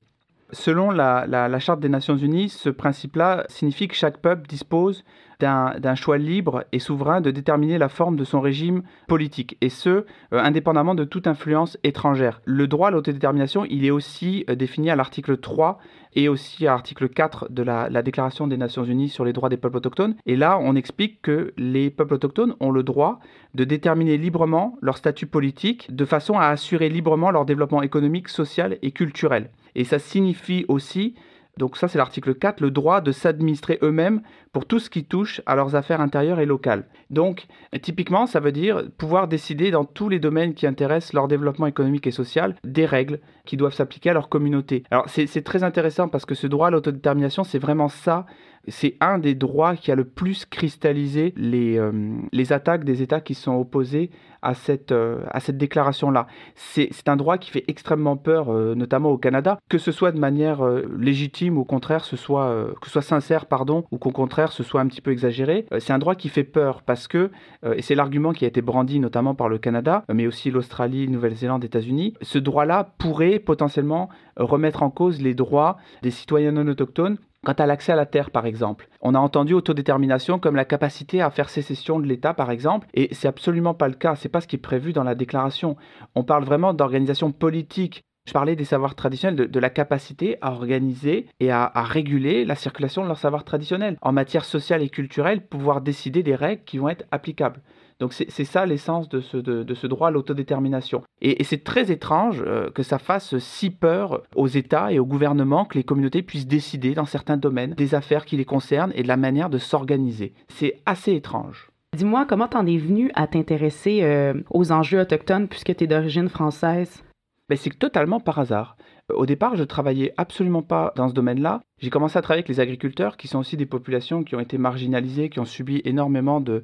Selon 0.52 0.92
la, 0.92 1.60
Charte 1.60 1.80
des 1.80 1.90
Nations 1.90 2.16
Unies, 2.16 2.50
ce 2.50 2.70
principe-là 2.70 3.46
signifie 3.50 3.88
que 3.88 3.96
chaque 3.96 4.20
peuple 4.20 4.48
dispose 4.48 5.04
d'un 5.39 5.95
choix 5.95 6.17
libre 6.17 6.63
et 6.71 6.80
souverain 6.80 7.21
de 7.21 7.32
déterminer 7.32 7.78
la 7.78 7.89
forme 7.89 8.15
de 8.15 8.23
son 8.23 8.41
régime 8.41 8.84
politique, 9.08 9.58
et 9.62 9.69
ce, 9.69 9.89
euh, 9.89 10.06
indépendamment 10.32 10.95
de 10.95 11.04
toute 11.04 11.28
influence 11.28 11.78
étrangère. 11.84 12.41
Le 12.45 12.67
droit 12.67 12.88
à 12.88 12.91
l'autodétermination, 12.91 13.65
il 13.65 13.86
est 13.86 13.91
aussi 13.91 14.45
euh, 14.50 14.56
défini 14.56 14.89
à 14.89 14.95
l'article 14.95 15.38
3 15.38 15.80
et 16.15 16.30
aussi 16.30 16.65
à 16.65 16.71
l'article 16.71 17.10
4 17.10 17.52
de 17.52 17.62
la, 17.62 17.89
la, 17.89 18.02
Déclaration 18.02 18.47
des 18.47 18.58
Nations 18.58 18.84
Unies 18.84 19.10
sur 19.10 19.26
les 19.26 19.34
droits 19.34 19.50
des 19.50 19.58
peuples 19.58 19.78
autochtones. 19.78 20.15
Et 20.26 20.36
là, 20.36 20.58
on 20.60 20.76
explique 20.76 21.21
que 21.21 21.54
les 21.58 21.91
peuples 21.91 22.15
autochtones 22.15 22.56
ont 22.60 22.71
le 22.71 22.82
droit 22.82 23.19
de 23.54 23.63
déterminer 23.63 24.17
librement 24.17 24.78
leur 24.82 24.97
statut 24.97 25.28
politique 25.28 25.95
de 25.95 26.06
façon 26.06 26.39
à 26.39 26.47
assurer 26.47 26.89
librement 26.89 27.30
leur 27.30 27.45
développement 27.45 27.84
économique, 27.84 28.30
social 28.30 28.78
et 28.82 28.91
culturel. 28.91 29.52
Et 29.76 29.84
ça 29.84 30.00
signifie 30.00 30.65
aussi, 30.67 31.13
donc 31.58 31.78
ça 31.78 31.88
c'est 31.88 31.98
l'article 31.98 32.36
4, 32.36 32.62
le 32.62 32.72
droit 32.72 33.02
de 33.02 33.12
s'administrer 33.12 33.80
eux-mêmes 33.82 34.22
pour 34.54 34.65
tout 34.65 34.80
ce 34.80 34.89
qui 34.89 35.06
touche 35.06 35.41
à 35.46 35.56
leurs 35.56 35.76
affaires 35.76 36.02
intérieures 36.02 36.39
et 36.39 36.46
locales. 36.46 36.86
Donc 37.10 37.48
typiquement, 37.82 38.26
ça 38.26 38.39
veut 38.39 38.52
dire 38.52 38.84
pouvoir 38.98 39.28
décider 39.28 39.72
dans 39.72 39.86
tous 39.86 40.10
les 40.10 40.20
domaines 40.20 40.54
qui 40.54 40.67
intéressent 40.67 41.13
leur 41.13 41.28
développement 41.28 41.67
économique 41.67 42.08
et 42.08 42.12
social 42.12 42.56
des 42.63 42.86
règles 42.86 43.20
qui 43.46 43.58
doivent 43.58 43.74
s'appliquer 43.74 44.10
à 44.12 44.13
leur 44.13 44.30
communauté. 44.30 44.84
Alors 44.91 45.08
c'est 45.08 45.43
très 45.43 45.63
intéressant 45.63 46.08
parce 46.08 46.26
que 46.26 46.36
ce 46.36 46.48
droit 46.48 46.67
à 46.67 46.72
l'autodétermination, 46.72 47.43
c'est 47.43 47.60
vraiment 47.60 47.89
ça 47.89 48.26
c'est 48.68 48.96
un 49.00 49.20
des 49.20 49.36
droits 49.36 49.76
qui 49.76 49.92
a 49.92 49.96
le 49.96 50.06
plus 50.06 50.46
cristallisé 50.46 51.34
les, 51.38 51.78
euh, 51.78 51.92
les 52.32 52.54
attaques 52.54 52.84
des 52.84 53.02
États 53.02 53.22
qui 53.22 53.34
sont 53.34 53.56
opposés 53.56 54.10
à 54.42 54.54
cette, 54.54 54.92
euh, 54.92 55.24
cette 55.40 55.58
déclaration-là. 55.58 56.28
C'est 56.56 57.08
un 57.08 57.16
droit 57.16 57.38
qui 57.38 57.50
fait 57.50 57.64
extrêmement 57.68 58.18
peur, 58.18 58.50
euh, 58.50 58.76
notamment 58.76 59.10
au 59.10 59.18
Canada, 59.18 59.58
que 59.70 59.78
ce 59.78 59.92
soit 59.92 60.12
de 60.12 60.20
manière 60.20 60.64
légitime 60.98 61.58
ou 61.58 61.62
au 61.62 61.66
contraire, 61.66 62.06
ce 62.06 62.16
soit, 62.16 62.74
que 62.82 62.88
ce 62.88 62.94
soit 62.94 63.02
sincère, 63.02 63.46
pardon, 63.46 63.86
ou 63.92 63.98
qu'au 63.98 64.12
contraire, 64.12 64.52
ce 64.52 64.64
soit 64.64 64.82
un 64.82 64.88
petit 64.88 65.02
peu 65.02 65.12
exagéré. 65.12 65.66
c'est 65.80 65.94
un 65.94 66.00
droit 66.00 66.16
qui 66.16 66.30
fait 66.30 66.44
peur 66.44 66.82
parce 66.84 67.08
que, 67.08 67.32
et 67.66 67.82
c'est 67.82 67.96
l'argument 67.96 68.32
qui 68.32 68.46
a 68.46 68.48
été 68.48 68.62
brandi 68.62 69.00
notamment 69.00 69.36
par 69.36 69.50
le 69.50 69.58
Canada, 69.58 70.04
mais 70.14 70.28
aussi 70.28 70.52
l'Australie, 70.52 71.08
Nouvelle-Zélande, 71.08 71.64
États-Unis, 71.64 72.14
ce 72.22 72.38
droit-là 72.38 72.94
pourrait 72.98 73.40
potentiellement 73.40 74.10
remettre 74.36 74.84
en 74.84 74.90
cause 74.90 75.22
les 75.22 75.34
droits 75.34 75.78
des 76.02 76.12
citoyens 76.12 76.52
non 76.52 76.68
autochtones 76.68 77.18
Quant 77.48 77.54
à 77.54 77.66
l'accès 77.66 77.94
à 77.94 77.96
la 77.96 78.06
terre, 78.06 78.30
par 78.30 78.46
exemple, 78.46 78.90
on 79.00 79.16
a 79.16 79.20
entendu 79.20 79.54
autodétermination 79.54 80.38
comme 80.38 80.58
la 80.58 80.66
capacité 80.66 81.22
à 81.22 81.30
faire 81.30 81.48
sécession 81.48 81.98
de 81.98 82.06
l'État, 82.06 82.34
par 82.34 82.52
exemple, 82.52 82.90
et 82.94 83.08
c'est 83.14 83.30
absolument 83.30 83.74
pas 83.74 83.88
le 83.88 83.94
cas. 83.94 84.16
C'est 84.16 84.28
pas 84.28 84.42
ce 84.42 84.48
qui 84.48 84.58
est 84.58 84.60
prévu 84.60 84.92
dans 84.92 85.06
la 85.06 85.16
déclaration. 85.16 85.78
On 86.14 86.26
parle 86.26 86.44
vraiment 86.44 86.74
d'organisation 86.74 87.32
politique. 87.32 88.04
Je 88.28 88.34
parlais 88.34 88.58
des 88.58 88.66
savoirs 88.66 88.96
traditionnels, 88.96 89.50
de, 89.50 89.60
la 89.62 89.70
capacité 89.70 90.38
à 90.42 90.52
organiser 90.52 91.28
et 91.40 91.50
à, 91.50 91.72
réguler 91.76 92.44
la 92.44 92.56
circulation 92.56 93.02
de 93.02 93.08
leurs 93.08 93.18
savoirs 93.18 93.46
traditionnels. 93.46 93.98
En 94.02 94.12
matière 94.12 94.44
sociale 94.44 94.84
et 94.84 94.90
culturelle, 94.90 95.48
pouvoir 95.48 95.80
décider 95.80 96.24
des 96.24 96.36
règles 96.36 96.66
qui 96.66 96.80
vont 96.80 96.90
être 96.90 97.06
applicables. 97.12 97.62
Donc 98.00 98.14
c'est 98.14 98.44
ça 98.44 98.66
l'essence 98.66 99.10
de 99.10 99.22
ce, 99.22 99.88
droit 99.88 100.10
à 100.10 100.12
l'autodétermination. 100.12 101.04
Et, 101.22 101.44
c'est 101.44 101.64
très 101.64 101.92
étrange 101.92 102.44
euh, 102.46 102.70
que 102.70 102.84
ça 102.84 103.00
fasse 103.00 103.38
si 103.40 103.70
peur 103.70 104.22
aux 104.36 104.48
États 104.48 104.92
et 104.92 105.00
aux 105.00 105.06
gouvernements 105.06 105.66
que 105.66 105.78
les 105.78 105.84
communautés 105.84 106.22
puissent 106.22 106.48
décider 106.48 106.94
dans 106.94 107.06
certains 107.06 107.38
domaines 107.38 107.74
des 107.74 107.96
affaires 107.96 108.26
qui 108.26 108.38
les 108.38 108.46
concernent 108.46 108.92
et 108.96 109.04
de 109.04 109.08
la 109.08 109.18
manière 109.18 109.50
de 109.50 109.58
s'organiser. 109.58 110.34
C'est 110.48 110.76
assez 110.86 111.14
étrange. 111.14 111.70
Dis-moi, 111.96 112.26
comment 112.28 112.48
t'en 112.48 112.66
es 112.68 112.78
venu 112.78 113.12
à 113.16 113.26
t'intéresser 113.28 114.04
euh, 114.04 114.34
aux 114.52 114.72
enjeux 114.72 115.00
autochtones 115.00 115.48
puisque 115.48 115.76
tu 115.76 115.86
es 115.86 115.88
d'origine 115.88 116.30
française? 116.30 117.04
Ben, 117.50 117.58
c'est 117.58 117.80
totalement 117.80 118.20
par 118.20 118.40
hasard. 118.40 118.76
Au 119.13 119.26
départ, 119.26 119.56
je 119.56 119.63
travaillais 119.63 120.13
absolument 120.17 120.63
pas 120.63 120.91
dans 120.98 121.08
ce 121.08 121.13
domaine-là. 121.13 121.62
J'ai 121.80 121.89
commencé 121.89 122.17
à 122.17 122.22
travailler 122.22 122.39
avec 122.39 122.50
les 122.50 122.60
agriculteurs, 122.60 123.15
qui 123.15 123.30
sont 123.30 123.39
aussi 123.39 123.56
des 123.56 123.65
populations 123.65 124.24
qui 124.24 124.36
ont 124.36 124.39
été 124.41 124.58
marginalisées, 124.58 125.30
qui 125.30 125.39
ont 125.39 125.46
subi 125.46 125.82
énormément 125.86 126.41
de, 126.41 126.62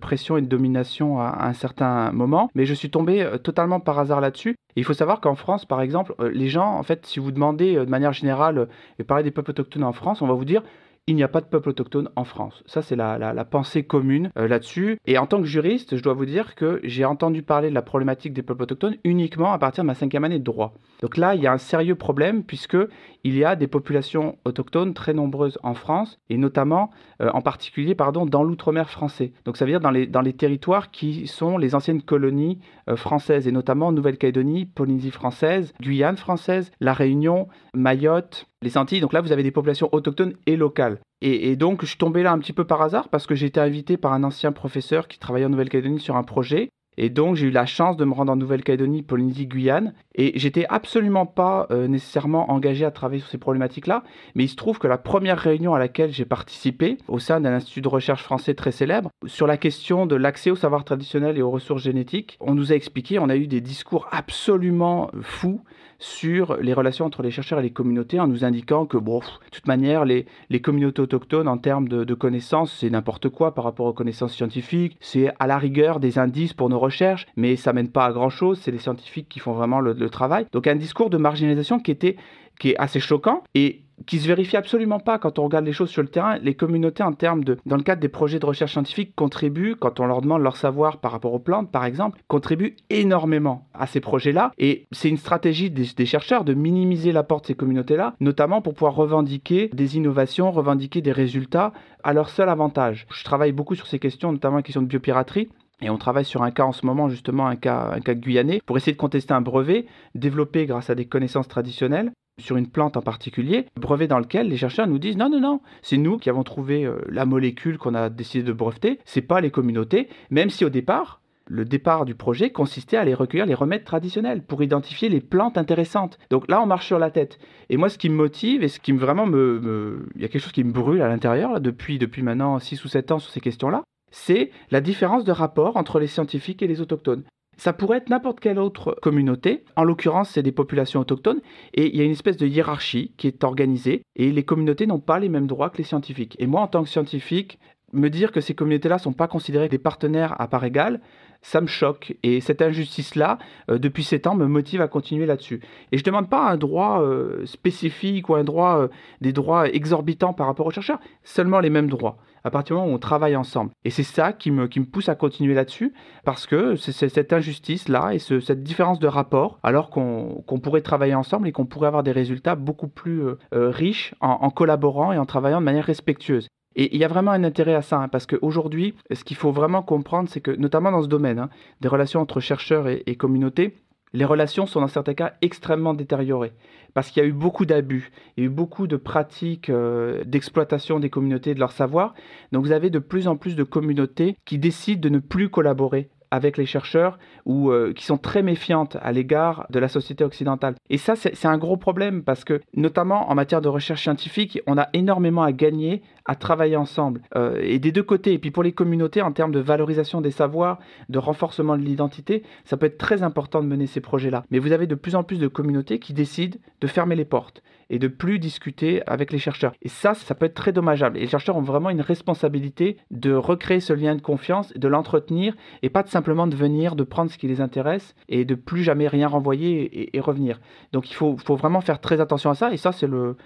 pression 0.00 0.36
et 0.36 0.42
de 0.42 0.46
domination 0.46 1.18
à, 1.18 1.26
à, 1.26 1.48
un 1.48 1.52
certain 1.52 2.12
moment. 2.12 2.48
Mais 2.54 2.64
je 2.64 2.74
suis 2.74 2.90
tombé 2.90 3.22
euh, 3.22 3.38
totalement 3.38 3.80
par 3.80 3.98
hasard 3.98 4.20
là-dessus. 4.20 4.54
Il 4.76 4.84
faut 4.84 4.92
savoir 4.92 5.20
qu'en 5.20 5.34
France, 5.34 5.64
par 5.64 5.80
exemple, 5.80 6.14
euh, 6.20 6.30
les 6.32 6.48
gens, 6.48 6.76
en 6.76 6.82
fait, 6.84 7.06
si 7.06 7.18
vous 7.18 7.32
demandez 7.32 7.74
de 7.74 7.90
manière 7.90 8.12
générale, 8.12 8.68
et 9.00 9.04
parler 9.04 9.24
des 9.24 9.30
peuples 9.32 9.50
autochtones 9.50 9.84
en 9.84 9.92
France, 9.92 10.22
on 10.22 10.28
va 10.28 10.34
vous 10.34 10.44
dire 10.44 10.62
il 11.06 11.16
n'y 11.16 11.22
a 11.22 11.28
pas 11.28 11.42
de 11.42 11.46
peuple 11.46 11.68
autochtone 11.68 12.08
en 12.16 12.24
France. 12.24 12.62
Ça, 12.66 12.80
c'est 12.80 12.96
la, 12.96 13.44
pensée 13.44 13.82
commune 13.82 14.30
euh, 14.38 14.48
là-dessus. 14.48 14.98
Et 15.06 15.18
en 15.18 15.26
tant 15.26 15.38
que 15.40 15.46
juriste, 15.46 15.96
je 15.96 16.02
dois 16.02 16.14
vous 16.14 16.24
dire 16.24 16.54
que 16.54 16.80
j'ai 16.82 17.04
entendu 17.04 17.42
parler 17.42 17.68
de 17.68 17.74
la 17.74 17.82
problématique 17.82 18.32
des 18.32 18.42
peuples 18.42 18.62
autochtones 18.62 18.96
uniquement 19.04 19.52
à 19.52 19.58
partir 19.58 19.84
de 19.84 19.86
ma 19.86 19.94
cinquième 19.94 20.24
année 20.24 20.38
de 20.38 20.44
droit. 20.44 20.74
Donc 21.02 21.18
là, 21.18 21.34
il 21.34 21.42
y 21.42 21.46
a 21.46 21.52
un 21.52 21.58
sérieux 21.58 21.94
problème 21.94 22.42
puisque 22.42 22.78
il 23.22 23.36
y 23.36 23.44
a 23.44 23.54
des 23.54 23.66
populations 23.66 24.38
autochtones 24.46 24.94
très 24.94 25.12
nombreuses 25.12 25.58
en 25.62 25.74
France 25.74 26.18
et 26.30 26.38
notamment, 26.38 26.90
euh, 27.20 27.30
en 27.34 27.42
particulier, 27.42 27.94
pardon, 27.94 28.24
dans 28.24 28.42
l'outre-mer 28.42 28.88
français. 28.88 29.32
Donc 29.44 29.58
ça 29.58 29.66
veut 29.66 29.72
dire 29.72 29.80
dans 29.80 29.90
les, 29.90 30.06
dans 30.06 30.22
les 30.22 30.32
territoires 30.32 30.90
qui 30.90 31.26
sont 31.26 31.58
les 31.58 31.74
anciennes 31.74 32.02
colonies 32.02 32.60
euh, 32.88 32.96
françaises 32.96 33.46
et 33.46 33.52
notamment 33.52 33.92
Nouvelle-Calédonie, 33.92 34.64
Polynésie 34.64 35.10
française, 35.10 35.74
Guyane 35.80 36.16
française, 36.16 36.70
La 36.80 36.94
Réunion, 36.94 37.48
Mayotte, 37.74 38.46
les 38.64 38.78
Antilles. 38.78 39.00
Donc 39.00 39.12
là, 39.12 39.20
vous 39.20 39.32
avez 39.32 39.42
des 39.42 39.50
populations 39.50 39.88
autochtones 39.92 40.34
et 40.46 40.56
locales. 40.56 40.98
Et, 41.20 41.56
donc, 41.56 41.82
je 41.82 41.86
suis 41.86 41.96
tombé 41.96 42.22
là 42.22 42.32
un 42.32 42.38
petit 42.38 42.52
peu 42.52 42.64
par 42.64 42.82
hasard 42.82 43.08
parce 43.08 43.26
que 43.26 43.34
j'ai 43.34 43.46
été 43.46 43.58
invité 43.58 43.96
par 43.96 44.12
un 44.12 44.24
ancien 44.24 44.52
professeur 44.52 45.08
qui 45.08 45.18
travaillait 45.18 45.46
en 45.46 45.50
Nouvelle-Calédonie 45.50 46.00
sur 46.00 46.16
un 46.16 46.22
projet. 46.22 46.68
Et 46.96 47.08
donc, 47.08 47.34
j'ai 47.34 47.46
eu 47.46 47.50
la 47.50 47.64
chance 47.64 47.96
de 47.96 48.04
me 48.04 48.12
rendre 48.12 48.32
en 48.32 48.36
Nouvelle-Calédonie, 48.36 49.02
Polynésie, 49.02 49.46
Guyane. 49.46 49.94
Et 50.14 50.38
j'étais 50.38 50.66
absolument 50.68 51.24
pas 51.24 51.66
euh, 51.70 51.88
nécessairement 51.88 52.50
engagé 52.52 52.84
à 52.84 52.90
travailler 52.90 53.20
sur 53.20 53.30
ces 53.30 53.38
problématiques-là. 53.38 54.04
Mais 54.34 54.44
il 54.44 54.48
se 54.48 54.54
trouve 54.54 54.78
que 54.78 54.86
la 54.86 54.98
première 54.98 55.38
réunion 55.38 55.74
à 55.74 55.78
laquelle 55.78 56.12
j'ai 56.12 56.26
participé, 56.26 56.98
au 57.08 57.18
sein 57.18 57.40
d'un 57.40 57.54
institut 57.54 57.80
de 57.80 57.88
recherche 57.88 58.22
français 58.22 58.54
très 58.54 58.70
célèbre, 58.70 59.08
sur 59.26 59.46
la 59.46 59.56
question 59.56 60.04
de 60.04 60.16
l'accès 60.16 60.50
au 60.50 60.56
savoir 60.56 60.84
traditionnel 60.84 61.38
et 61.38 61.42
aux 61.42 61.50
ressources 61.50 61.82
génétiques, 61.82 62.36
on 62.40 62.54
nous 62.54 62.70
a 62.70 62.76
expliqué, 62.76 63.18
on 63.18 63.30
a 63.30 63.36
eu 63.36 63.46
des 63.46 63.62
discours 63.62 64.08
absolument 64.12 65.10
fous 65.22 65.62
sur 66.04 66.58
les 66.58 66.74
relations 66.74 67.06
entre 67.06 67.22
les 67.22 67.30
chercheurs 67.30 67.60
et 67.60 67.62
les 67.62 67.72
communautés 67.72 68.20
en 68.20 68.26
nous 68.26 68.44
indiquant 68.44 68.84
que, 68.84 68.98
bon, 68.98 69.20
de 69.20 69.50
toute 69.50 69.66
manière, 69.66 70.04
les, 70.04 70.26
les 70.50 70.60
communautés 70.60 71.00
autochtones, 71.00 71.48
en 71.48 71.56
termes 71.56 71.88
de, 71.88 72.14
connaissances, 72.14 72.76
c'est 72.78 72.90
n'importe 72.90 73.30
quoi 73.30 73.54
par 73.54 73.64
rapport 73.64 73.86
aux 73.86 73.94
connaissances 73.94 74.34
scientifiques. 74.34 74.98
C'est 75.00 75.32
à 75.38 75.46
la 75.46 75.56
rigueur 75.56 76.00
des 76.00 76.18
indices 76.18 76.52
pour 76.52 76.68
nos 76.68 76.78
recherches, 76.78 77.26
mais 77.36 77.56
ça 77.56 77.72
mène 77.72 77.88
pas 77.88 78.04
à 78.04 78.12
grand-chose. 78.12 78.60
C'est 78.60 78.70
les 78.70 78.78
scientifiques 78.78 79.28
qui 79.28 79.40
font 79.40 79.52
vraiment 79.52 79.80
le, 79.80 79.94
le 79.94 80.10
travail. 80.10 80.46
Donc 80.52 80.66
un 80.66 80.76
discours 80.76 81.08
de 81.08 81.16
marginalisation 81.16 81.78
qui 81.78 81.90
était 81.90 82.16
qui 82.58 82.70
est 82.70 82.76
assez 82.78 83.00
choquant 83.00 83.42
et 83.54 83.84
qui 84.06 84.18
se 84.18 84.26
vérifie 84.26 84.56
absolument 84.56 84.98
pas 84.98 85.18
quand 85.18 85.38
on 85.38 85.44
regarde 85.44 85.64
les 85.64 85.72
choses 85.72 85.90
sur 85.90 86.02
le 86.02 86.08
terrain. 86.08 86.38
Les 86.38 86.54
communautés, 86.54 87.02
en 87.02 87.12
termes 87.12 87.44
de, 87.44 87.58
dans 87.66 87.76
le 87.76 87.82
cadre 87.82 88.00
des 88.00 88.08
projets 88.08 88.38
de 88.38 88.46
recherche 88.46 88.72
scientifique, 88.72 89.14
contribuent, 89.14 89.76
quand 89.76 90.00
on 90.00 90.06
leur 90.06 90.20
demande 90.20 90.42
leur 90.42 90.56
savoir 90.56 90.98
par 90.98 91.12
rapport 91.12 91.32
aux 91.32 91.38
plantes, 91.38 91.70
par 91.70 91.84
exemple, 91.84 92.20
contribuent 92.28 92.76
énormément 92.90 93.68
à 93.72 93.86
ces 93.86 94.00
projets-là. 94.00 94.52
Et 94.58 94.86
c'est 94.92 95.08
une 95.08 95.16
stratégie 95.16 95.70
des, 95.70 96.06
chercheurs 96.06 96.44
de 96.44 96.54
minimiser 96.54 97.12
l'apport 97.12 97.40
de 97.40 97.46
ces 97.46 97.54
communautés-là, 97.54 98.14
notamment 98.20 98.62
pour 98.62 98.74
pouvoir 98.74 98.94
revendiquer 98.94 99.70
des 99.72 99.96
innovations, 99.96 100.50
revendiquer 100.50 101.00
des 101.00 101.12
résultats 101.12 101.72
à 102.02 102.12
leur 102.12 102.28
seul 102.28 102.48
avantage. 102.48 103.06
Je 103.12 103.24
travaille 103.24 103.52
beaucoup 103.52 103.74
sur 103.74 103.86
ces 103.86 103.98
questions, 103.98 104.32
notamment 104.32 104.56
la 104.56 104.62
question 104.62 104.82
de 104.82 104.86
biopiraterie. 104.86 105.48
Et 105.80 105.90
on 105.90 105.98
travaille 105.98 106.24
sur 106.24 106.42
un 106.42 106.50
cas 106.50 106.64
en 106.64 106.72
ce 106.72 106.86
moment, 106.86 107.08
justement, 107.08 107.46
un 107.46 107.56
cas, 107.56 107.90
un 107.92 108.00
cas 108.00 108.14
guyanais, 108.14 108.60
pour 108.64 108.76
essayer 108.76 108.92
de 108.92 108.98
contester 108.98 109.34
un 109.34 109.40
brevet 109.40 109.86
développé 110.14 110.66
grâce 110.66 110.88
à 110.88 110.94
des 110.94 111.06
connaissances 111.06 111.48
traditionnelles 111.48 112.12
sur 112.38 112.56
une 112.56 112.68
plante 112.68 112.96
en 112.96 113.02
particulier, 113.02 113.66
brevet 113.76 114.08
dans 114.08 114.18
lequel 114.18 114.48
les 114.48 114.56
chercheurs 114.56 114.86
nous 114.86 114.98
disent 114.98 115.16
non, 115.16 115.28
non, 115.28 115.40
non, 115.40 115.60
c'est 115.82 115.96
nous 115.96 116.18
qui 116.18 116.30
avons 116.30 116.42
trouvé 116.42 116.84
euh, 116.84 116.98
la 117.08 117.26
molécule 117.26 117.78
qu'on 117.78 117.94
a 117.94 118.10
décidé 118.10 118.44
de 118.44 118.52
breveter, 118.52 118.98
c'est 119.04 119.22
pas 119.22 119.40
les 119.40 119.50
communautés, 119.50 120.08
même 120.30 120.50
si 120.50 120.64
au 120.64 120.68
départ, 120.68 121.20
le 121.46 121.64
départ 121.64 122.06
du 122.06 122.14
projet 122.14 122.50
consistait 122.50 122.96
à 122.96 123.02
aller 123.02 123.14
recueillir 123.14 123.46
les 123.46 123.54
remèdes 123.54 123.84
traditionnels 123.84 124.42
pour 124.42 124.62
identifier 124.62 125.08
les 125.08 125.20
plantes 125.20 125.58
intéressantes. 125.58 126.18
Donc 126.30 126.50
là, 126.50 126.60
on 126.62 126.66
marche 126.66 126.86
sur 126.86 126.98
la 126.98 127.10
tête. 127.10 127.38
Et 127.68 127.76
moi, 127.76 127.90
ce 127.90 127.98
qui 127.98 128.08
me 128.08 128.16
motive 128.16 128.62
et 128.62 128.68
ce 128.68 128.80
qui 128.80 128.94
me 128.94 128.98
vraiment 128.98 129.26
me... 129.26 130.06
Il 130.14 130.22
y 130.22 130.24
a 130.24 130.28
quelque 130.28 130.40
chose 130.40 130.52
qui 130.52 130.64
me 130.64 130.72
brûle 130.72 131.02
à 131.02 131.08
l'intérieur 131.08 131.60
depuis, 131.60 131.98
depuis 131.98 132.22
maintenant 132.22 132.58
6 132.58 132.82
ou 132.84 132.88
7 132.88 133.12
ans 133.12 133.18
sur 133.18 133.30
ces 133.30 133.40
questions-là, 133.40 133.82
c'est 134.10 134.52
la 134.70 134.80
différence 134.80 135.24
de 135.24 135.32
rapport 135.32 135.76
entre 135.76 136.00
les 136.00 136.06
scientifiques 136.06 136.62
et 136.62 136.66
les 136.66 136.80
autochtones. 136.80 137.24
Ça 137.56 137.72
pourrait 137.72 137.98
être 137.98 138.10
n'importe 138.10 138.40
quelle 138.40 138.58
autre 138.58 138.96
communauté. 139.02 139.64
En 139.76 139.84
l'occurrence, 139.84 140.30
c'est 140.30 140.42
des 140.42 140.52
populations 140.52 141.00
autochtones. 141.00 141.40
Et 141.74 141.88
il 141.88 141.96
y 141.96 142.00
a 142.00 142.04
une 142.04 142.12
espèce 142.12 142.36
de 142.36 142.46
hiérarchie 142.46 143.12
qui 143.16 143.26
est 143.26 143.44
organisée. 143.44 144.02
Et 144.16 144.32
les 144.32 144.44
communautés 144.44 144.86
n'ont 144.86 145.00
pas 145.00 145.18
les 145.18 145.28
mêmes 145.28 145.46
droits 145.46 145.70
que 145.70 145.78
les 145.78 145.84
scientifiques. 145.84 146.36
Et 146.38 146.46
moi, 146.46 146.60
en 146.60 146.68
tant 146.68 146.82
que 146.82 146.88
scientifique, 146.88 147.58
me 147.94 148.10
dire 148.10 148.32
que 148.32 148.40
ces 148.40 148.54
communautés-là 148.54 148.96
ne 148.96 149.00
sont 149.00 149.12
pas 149.12 149.28
considérées 149.28 149.68
des 149.68 149.78
partenaires 149.78 150.40
à 150.40 150.48
part 150.48 150.64
égale, 150.64 151.00
ça 151.42 151.60
me 151.60 151.66
choque. 151.66 152.16
Et 152.22 152.40
cette 152.40 152.62
injustice-là, 152.62 153.38
euh, 153.70 153.78
depuis 153.78 154.02
sept 154.02 154.26
ans, 154.26 154.34
me 154.34 154.46
motive 154.46 154.80
à 154.80 154.88
continuer 154.88 155.26
là-dessus. 155.26 155.60
Et 155.92 155.98
je 155.98 156.02
ne 156.02 156.06
demande 156.06 156.28
pas 156.28 156.48
un 156.50 156.56
droit 156.56 157.02
euh, 157.02 157.44
spécifique 157.46 158.28
ou 158.28 158.34
un 158.34 158.44
droit, 158.44 158.78
euh, 158.78 158.88
des 159.20 159.32
droits 159.32 159.68
exorbitants 159.68 160.32
par 160.32 160.46
rapport 160.46 160.66
aux 160.66 160.70
chercheurs, 160.70 161.00
seulement 161.22 161.60
les 161.60 161.70
mêmes 161.70 161.88
droits 161.88 162.18
à 162.44 162.50
partir 162.50 162.76
du 162.76 162.80
moment 162.80 162.92
où 162.92 162.94
on 162.94 162.98
travaille 162.98 163.36
ensemble. 163.36 163.70
Et 163.84 163.90
c'est 163.90 164.02
ça 164.02 164.32
qui 164.32 164.50
me, 164.50 164.68
qui 164.68 164.80
me 164.80 164.84
pousse 164.84 165.08
à 165.08 165.14
continuer 165.14 165.54
là-dessus, 165.54 165.94
parce 166.24 166.46
que 166.46 166.76
c'est 166.76 167.08
cette 167.08 167.32
injustice-là 167.32 168.14
et 168.14 168.18
cette 168.18 168.62
différence 168.62 168.98
de 168.98 169.08
rapport, 169.08 169.58
alors 169.62 169.90
qu'on 169.90 170.60
pourrait 170.62 170.82
travailler 170.82 171.14
ensemble 171.14 171.48
et 171.48 171.52
qu'on 171.52 171.66
pourrait 171.66 171.88
avoir 171.88 172.02
des 172.02 172.12
résultats 172.12 172.54
beaucoup 172.54 172.88
plus 172.88 173.22
euh, 173.22 173.38
euh, 173.54 173.70
riches 173.70 174.14
en, 174.20 174.50
collaborant 174.50 175.12
et 175.12 175.18
en 175.18 175.26
travaillant 175.26 175.60
de 175.60 175.64
manière 175.64 175.84
respectueuse. 175.84 176.48
Et 176.76 176.94
il 176.94 177.00
y 177.00 177.04
a 177.04 177.08
vraiment 177.08 177.30
un 177.30 177.44
intérêt 177.44 177.74
à 177.74 177.82
ça, 177.82 177.98
hein, 177.98 178.08
parce 178.08 178.26
qu'aujourd'hui, 178.26 178.94
ce 179.12 179.24
qu'il 179.24 179.36
faut 179.36 179.52
vraiment 179.52 179.82
comprendre, 179.82 180.28
c'est 180.28 180.40
que, 180.40 180.50
notamment 180.50 180.90
dans 180.90 181.02
ce 181.02 181.08
domaine, 181.08 181.38
hein, 181.38 181.50
des 181.80 181.88
relations 181.88 182.20
entre 182.20 182.40
chercheurs 182.40 182.88
et, 182.88 183.02
et 183.06 183.14
communautés, 183.14 183.76
les 184.14 184.24
relations 184.24 184.64
sont 184.64 184.80
dans 184.80 184.88
certains 184.88 185.14
cas 185.14 185.34
extrêmement 185.42 185.92
détériorées 185.92 186.52
parce 186.94 187.10
qu'il 187.10 187.22
y 187.22 187.26
a 187.26 187.28
eu 187.28 187.32
beaucoup 187.32 187.66
d'abus, 187.66 188.12
il 188.36 188.44
y 188.44 188.46
a 188.46 188.46
eu 188.46 188.50
beaucoup 188.50 188.86
de 188.86 188.96
pratiques 188.96 189.68
euh, 189.68 190.22
d'exploitation 190.24 191.00
des 191.00 191.10
communautés 191.10 191.50
et 191.50 191.54
de 191.54 191.60
leur 191.60 191.72
savoir. 191.72 192.14
Donc 192.52 192.64
vous 192.64 192.72
avez 192.72 192.88
de 192.88 193.00
plus 193.00 193.26
en 193.26 193.36
plus 193.36 193.56
de 193.56 193.64
communautés 193.64 194.36
qui 194.44 194.58
décident 194.58 195.00
de 195.00 195.08
ne 195.08 195.18
plus 195.18 195.50
collaborer 195.50 196.08
avec 196.34 196.56
les 196.56 196.66
chercheurs 196.66 197.18
ou 197.46 197.70
euh, 197.70 197.92
qui 197.92 198.04
sont 198.04 198.18
très 198.18 198.42
méfiantes 198.42 198.96
à 199.00 199.12
l'égard 199.12 199.66
de 199.70 199.78
la 199.78 199.86
société 199.86 200.24
occidentale. 200.24 200.74
Et 200.90 200.98
ça, 200.98 201.14
c'est 201.14 201.46
un 201.46 201.58
gros 201.58 201.76
problème 201.76 202.24
parce 202.24 202.44
que, 202.44 202.60
notamment 202.74 203.30
en 203.30 203.34
matière 203.36 203.60
de 203.60 203.68
recherche 203.68 204.02
scientifique, 204.02 204.60
on 204.66 204.76
a 204.76 204.88
énormément 204.94 205.44
à 205.44 205.52
gagner 205.52 206.02
à 206.26 206.34
travailler 206.34 206.76
ensemble. 206.76 207.22
Euh, 207.36 207.60
et 207.62 207.78
des 207.78 207.92
deux 207.92 208.02
côtés, 208.02 208.32
et 208.32 208.38
puis 208.38 208.50
pour 208.50 208.64
les 208.64 208.72
communautés, 208.72 209.22
en 209.22 209.30
termes 209.30 209.52
de 209.52 209.60
valorisation 209.60 210.20
des 210.20 210.32
savoirs, 210.32 210.80
de 211.08 211.18
renforcement 211.18 211.76
de 211.76 211.82
l'identité, 211.82 212.42
ça 212.64 212.76
peut 212.76 212.86
être 212.86 212.98
très 212.98 213.22
important 213.22 213.62
de 213.62 213.68
mener 213.68 213.86
ces 213.86 214.00
projets-là. 214.00 214.42
Mais 214.50 214.58
vous 214.58 214.72
avez 214.72 214.88
de 214.88 214.96
plus 214.96 215.14
en 215.14 215.22
plus 215.22 215.38
de 215.38 215.48
communautés 215.48 216.00
qui 216.00 216.14
décident 216.14 216.58
de 216.80 216.86
fermer 216.88 217.14
les 217.14 217.24
portes 217.24 217.62
et 217.90 217.98
de 217.98 218.08
plus 218.08 218.38
discuter 218.38 219.02
avec 219.06 219.32
les 219.32 219.38
chercheurs. 219.38 219.72
Et 219.82 219.88
ça, 219.88 220.14
ça 220.14 220.34
peut 220.34 220.46
être 220.46 220.54
très 220.54 220.72
dommageable. 220.72 221.16
Et 221.16 221.20
les 221.20 221.26
chercheurs 221.26 221.56
ont 221.56 221.62
vraiment 221.62 221.90
une 221.90 222.00
responsabilité 222.00 222.96
de 223.10 223.32
recréer 223.32 223.80
ce 223.80 223.92
lien 223.92 224.14
de 224.14 224.20
confiance, 224.20 224.72
de 224.74 224.88
l'entretenir, 224.88 225.54
et 225.82 225.90
pas 225.90 226.04
simplement 226.04 226.46
de 226.46 226.56
venir, 226.56 226.96
de 226.96 227.04
prendre 227.04 227.30
ce 227.30 227.38
qui 227.38 227.48
les 227.48 227.60
intéresse, 227.60 228.14
et 228.28 228.44
de 228.44 228.54
plus 228.54 228.82
jamais 228.82 229.08
rien 229.08 229.28
renvoyer 229.28 230.16
et, 230.16 230.20
revenir. 230.20 230.60
Donc 230.92 231.10
il 231.10 231.14
faut, 231.14 231.36
vraiment 231.48 231.80
faire 231.80 232.00
très 232.00 232.20
attention 232.20 232.50
à 232.50 232.54
ça, 232.54 232.72
et 232.72 232.76
ça, 232.76 232.92
c'est 232.92 233.06
le, 233.06 233.36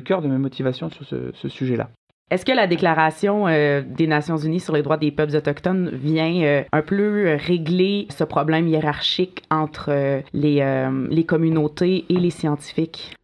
cœur 0.00 0.22
de 0.22 0.28
mes 0.28 0.38
motivations 0.38 0.90
sur 0.90 1.04
ce, 1.04 1.48
sujet-là. 1.48 1.90
Est-ce 2.30 2.44
que 2.46 2.52
la 2.52 2.66
Déclaration 2.66 3.46
euh, 3.46 3.82
des 3.86 4.06
Nations 4.06 4.38
Unies 4.38 4.58
sur 4.58 4.74
les 4.74 4.82
droits 4.82 4.96
des 4.96 5.12
peuples 5.12 5.36
autochtones 5.36 5.90
vient 5.90 6.42
euh, 6.42 6.62
un 6.72 6.82
peu 6.82 7.36
régler 7.38 8.06
ce 8.08 8.24
problème 8.24 8.66
hiérarchique 8.66 9.42
entre 9.50 9.90
euh, 9.90 10.20
les 10.32 11.24
communautés 11.24 12.06
et 12.08 12.14
les 12.14 12.30
scientifiques? 12.30 13.14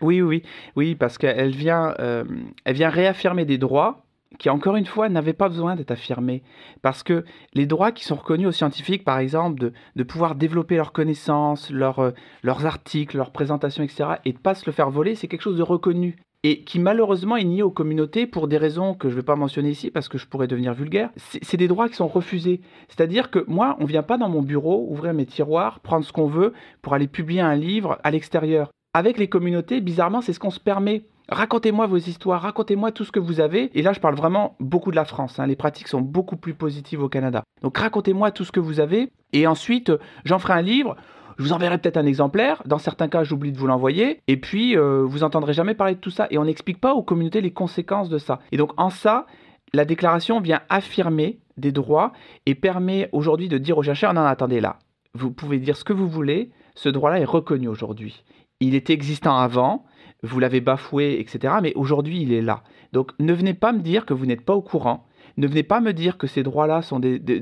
Oui, 0.00 0.20
oui, 0.20 0.42
oui, 0.76 0.94
parce 0.94 1.18
qu'elle 1.18 1.50
vient, 1.50 1.94
euh, 2.00 2.24
elle 2.64 2.74
vient 2.74 2.90
réaffirmer 2.90 3.44
des 3.44 3.58
droits 3.58 4.06
qui, 4.38 4.50
encore 4.50 4.76
une 4.76 4.86
fois, 4.86 5.08
n'avaient 5.08 5.32
pas 5.32 5.48
besoin 5.48 5.76
d'être 5.76 5.90
affirmés. 5.90 6.42
Parce 6.82 7.02
que 7.02 7.24
les 7.54 7.66
droits 7.66 7.92
qui 7.92 8.04
sont 8.04 8.16
reconnus 8.16 8.48
aux 8.48 8.52
scientifiques, 8.52 9.04
par 9.04 9.18
exemple, 9.18 9.72
de, 9.94 10.02
pouvoir 10.02 10.34
développer 10.34 10.76
leurs 10.76 10.92
connaissances, 10.92 11.70
euh, 11.72 12.12
leurs 12.42 12.66
articles, 12.66 13.16
leurs 13.16 13.32
présentations, 13.32 13.82
etc., 13.82 14.10
et 14.24 14.32
de 14.32 14.38
ne 14.38 14.42
pas 14.42 14.54
se 14.54 14.66
le 14.66 14.72
faire 14.72 14.90
voler, 14.90 15.14
c'est 15.14 15.28
quelque 15.28 15.42
chose 15.42 15.56
de 15.56 15.62
reconnu. 15.62 16.16
Et 16.42 16.62
qui 16.62 16.78
malheureusement 16.78 17.36
est 17.36 17.44
nié 17.44 17.62
aux 17.62 17.70
communautés 17.70 18.26
pour 18.26 18.46
des 18.46 18.58
raisons 18.58 18.94
que 18.94 19.08
je 19.08 19.14
ne 19.14 19.20
vais 19.20 19.24
pas 19.24 19.34
mentionner 19.34 19.70
ici 19.70 19.90
parce 19.90 20.08
que 20.08 20.16
je 20.16 20.26
pourrais 20.26 20.46
devenir 20.46 20.74
vulgaire. 20.74 21.10
C'est 21.16 21.56
des 21.56 21.66
droits 21.66 21.88
qui 21.88 21.96
sont 21.96 22.06
refusés. 22.06 22.60
C'est-à-dire 22.88 23.30
que 23.30 23.44
moi, 23.48 23.76
on 23.80 23.82
ne 23.82 23.88
vient 23.88 24.04
pas 24.04 24.16
dans 24.16 24.28
mon 24.28 24.42
bureau, 24.42 24.86
ouvrir 24.88 25.12
mes 25.12 25.26
tiroirs, 25.26 25.80
prendre 25.80 26.04
ce 26.04 26.12
qu'on 26.12 26.28
veut 26.28 26.52
pour 26.82 26.94
aller 26.94 27.08
publier 27.08 27.40
un 27.40 27.56
livre 27.56 27.98
à 28.04 28.12
l'extérieur 28.12 28.70
avec 28.96 29.18
les 29.18 29.28
communautés, 29.28 29.82
bizarrement, 29.82 30.22
c'est 30.22 30.32
ce 30.32 30.40
qu'on 30.40 30.50
se 30.50 30.58
permet. 30.58 31.04
Racontez-moi 31.28 31.86
vos 31.86 31.98
histoires, 31.98 32.40
racontez-moi 32.40 32.92
tout 32.92 33.04
ce 33.04 33.12
que 33.12 33.20
vous 33.20 33.40
avez. 33.40 33.70
Et 33.78 33.82
là, 33.82 33.92
je 33.92 34.00
parle 34.00 34.14
vraiment 34.14 34.56
beaucoup 34.58 34.90
de 34.90 34.96
la 34.96 35.04
France. 35.04 35.38
Hein. 35.38 35.46
Les 35.46 35.54
pratiques 35.54 35.88
sont 35.88 36.00
beaucoup 36.00 36.38
plus 36.38 36.54
positives 36.54 37.02
au 37.02 37.10
Canada. 37.10 37.42
Donc 37.60 37.76
racontez-moi 37.76 38.30
tout 38.30 38.44
ce 38.44 38.52
que 38.52 38.60
vous 38.60 38.80
avez. 38.80 39.10
Et 39.34 39.46
ensuite, 39.46 39.92
j'en 40.24 40.38
ferai 40.38 40.54
un 40.54 40.62
livre. 40.62 40.96
je 41.36 41.42
vous 41.42 41.52
enverrai 41.52 41.76
peut-être 41.76 41.98
un 41.98 42.06
exemplaire. 42.06 42.62
Dans 42.64 42.78
certains 42.78 43.08
cas, 43.08 43.22
j'oublie 43.22 43.52
de 43.52 43.58
vous 43.58 43.66
l'envoyer. 43.66 44.22
Et 44.28 44.38
puis, 44.38 44.78
euh, 44.78 45.02
vous 45.04 45.24
entendrez 45.24 45.52
jamais 45.52 45.74
parler 45.74 45.96
de 45.96 46.00
tout 46.00 46.10
ça. 46.10 46.26
Et 46.30 46.38
on 46.38 46.46
n'explique 46.46 46.80
pas 46.80 46.94
aux 46.94 47.02
communautés 47.02 47.42
les 47.42 47.52
conséquences 47.52 48.08
de 48.08 48.16
ça. 48.16 48.38
Et 48.50 48.56
donc, 48.56 48.72
en 48.78 48.88
ça, 48.88 49.26
la 49.74 49.84
déclaration 49.84 50.40
vient 50.40 50.62
affirmer 50.70 51.38
des 51.58 51.70
droits 51.70 52.14
et 52.46 52.54
permet 52.54 53.10
aujourd'hui 53.12 53.48
de 53.50 53.58
dire 53.58 53.76
aux 53.76 53.82
chercheurs, 53.82 54.14
non, 54.14 54.22
attendez 54.22 54.60
là, 54.60 54.78
vous 55.12 55.30
pouvez 55.30 55.58
dire 55.58 55.76
ce 55.76 55.84
que 55.84 55.92
vous 55.92 56.08
voulez, 56.08 56.50
ce 56.74 56.88
droit-là 56.88 57.20
est 57.20 57.24
reconnu 57.24 57.68
aujourd'hui. 57.68 58.24
Il 58.60 58.74
était 58.74 58.92
existant 58.92 59.36
avant, 59.36 59.84
vous 60.22 60.40
l'avez 60.40 60.60
bafoué, 60.60 61.20
etc. 61.20 61.54
Mais 61.62 61.74
aujourd'hui, 61.74 62.22
il 62.22 62.32
est 62.32 62.42
là. 62.42 62.62
Donc 62.92 63.12
ne 63.18 63.32
venez 63.32 63.54
pas 63.54 63.72
me 63.72 63.80
dire 63.80 64.06
que 64.06 64.14
vous 64.14 64.26
n'êtes 64.26 64.44
pas 64.44 64.54
au 64.54 64.62
courant. 64.62 65.06
Ne 65.36 65.46
venez 65.46 65.62
pas 65.62 65.80
me 65.80 65.92
dire 65.92 66.16
que 66.16 66.26
ces 66.26 66.42
droits-là 66.42 66.80
sont 66.80 67.00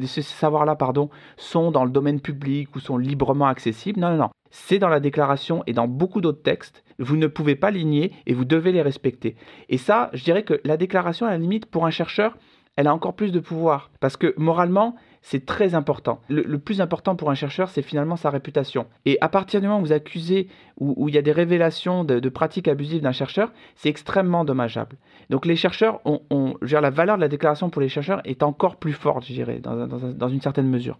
savoirs-là, 0.09 0.74
pardon, 0.74 1.11
sont 1.37 1.70
dans 1.70 1.85
le 1.85 1.92
domaine 1.92 2.20
public 2.20 2.74
ou 2.74 2.81
sont 2.81 2.96
librement 2.96 3.46
accessibles. 3.46 4.00
Non, 4.00 4.11
non, 4.11 4.16
non. 4.16 4.31
C'est 4.50 4.81
dans 4.81 4.88
la 4.88 4.98
déclaration 4.98 5.62
et 5.68 5.72
dans 5.72 5.87
beaucoup 5.87 6.20
d'autres 6.20 6.42
textes. 6.42 6.83
Vous 6.98 7.16
ne 7.16 7.29
pouvez 7.29 7.55
pas 7.55 7.70
ligner 7.70 8.12
et 8.27 8.35
vous 8.35 8.44
devez 8.44 8.72
les 8.72 8.83
respecter. 8.83 9.37
Et 9.68 9.79
ça, 9.79 10.11
je 10.12 10.24
dirais 10.24 10.42
que 10.42 10.61
la 10.64 10.77
déclaration, 10.77 11.27
à 11.27 11.31
la 11.31 11.38
limite, 11.38 11.66
pour 11.66 11.87
un 11.87 11.90
chercheur, 11.90 12.37
elle 12.77 12.88
a 12.88 12.94
encore 12.94 13.14
plus 13.14 13.31
de 13.31 13.40
pouvoir. 13.40 13.90
Parce 14.00 14.16
que 14.16 14.35
moralement, 14.37 14.96
c'est 15.25 15.47
très 15.47 15.75
important. 15.75 16.21
Le, 16.29 16.59
plus 16.59 16.83
important 16.83 17.17
pour 17.17 17.31
un 17.31 17.35
chercheur, 17.35 17.71
c'est 17.71 17.81
finalement 17.81 18.17
sa 18.17 18.29
réputation. 18.29 18.87
Et 19.07 19.17
à 19.23 19.31
partir 19.31 19.63
du 19.63 19.67
moment 19.67 19.81
où 19.81 19.87
vous 19.87 19.93
accusez, 19.93 20.49
où, 20.79 21.09
il 21.09 21.15
y 21.15 21.19
a 21.19 21.23
des 21.23 21.33
révélations 21.33 22.05
de, 22.05 22.29
pratiques 22.29 22.69
abusives 22.69 23.01
d'un 23.01 23.13
chercheur, 23.13 23.51
c'est 23.75 23.89
extrêmement 23.89 24.45
dommageable. 24.45 24.99
Donc 25.31 25.47
les 25.47 25.57
chercheurs, 25.57 26.01
ont, 26.05 26.57
la 26.61 26.91
valeur 26.91 27.17
de 27.17 27.23
la 27.23 27.29
déclaration 27.29 27.71
pour 27.71 27.81
les 27.81 27.89
chercheurs 27.89 28.21
est 28.27 28.43
encore 28.43 28.77
plus 28.77 28.93
forte, 28.93 29.25
je 29.25 29.33
dirais, 29.33 29.61
dans 29.61 30.29
une 30.29 30.43
certaine 30.43 30.69
mesure. 30.69 30.99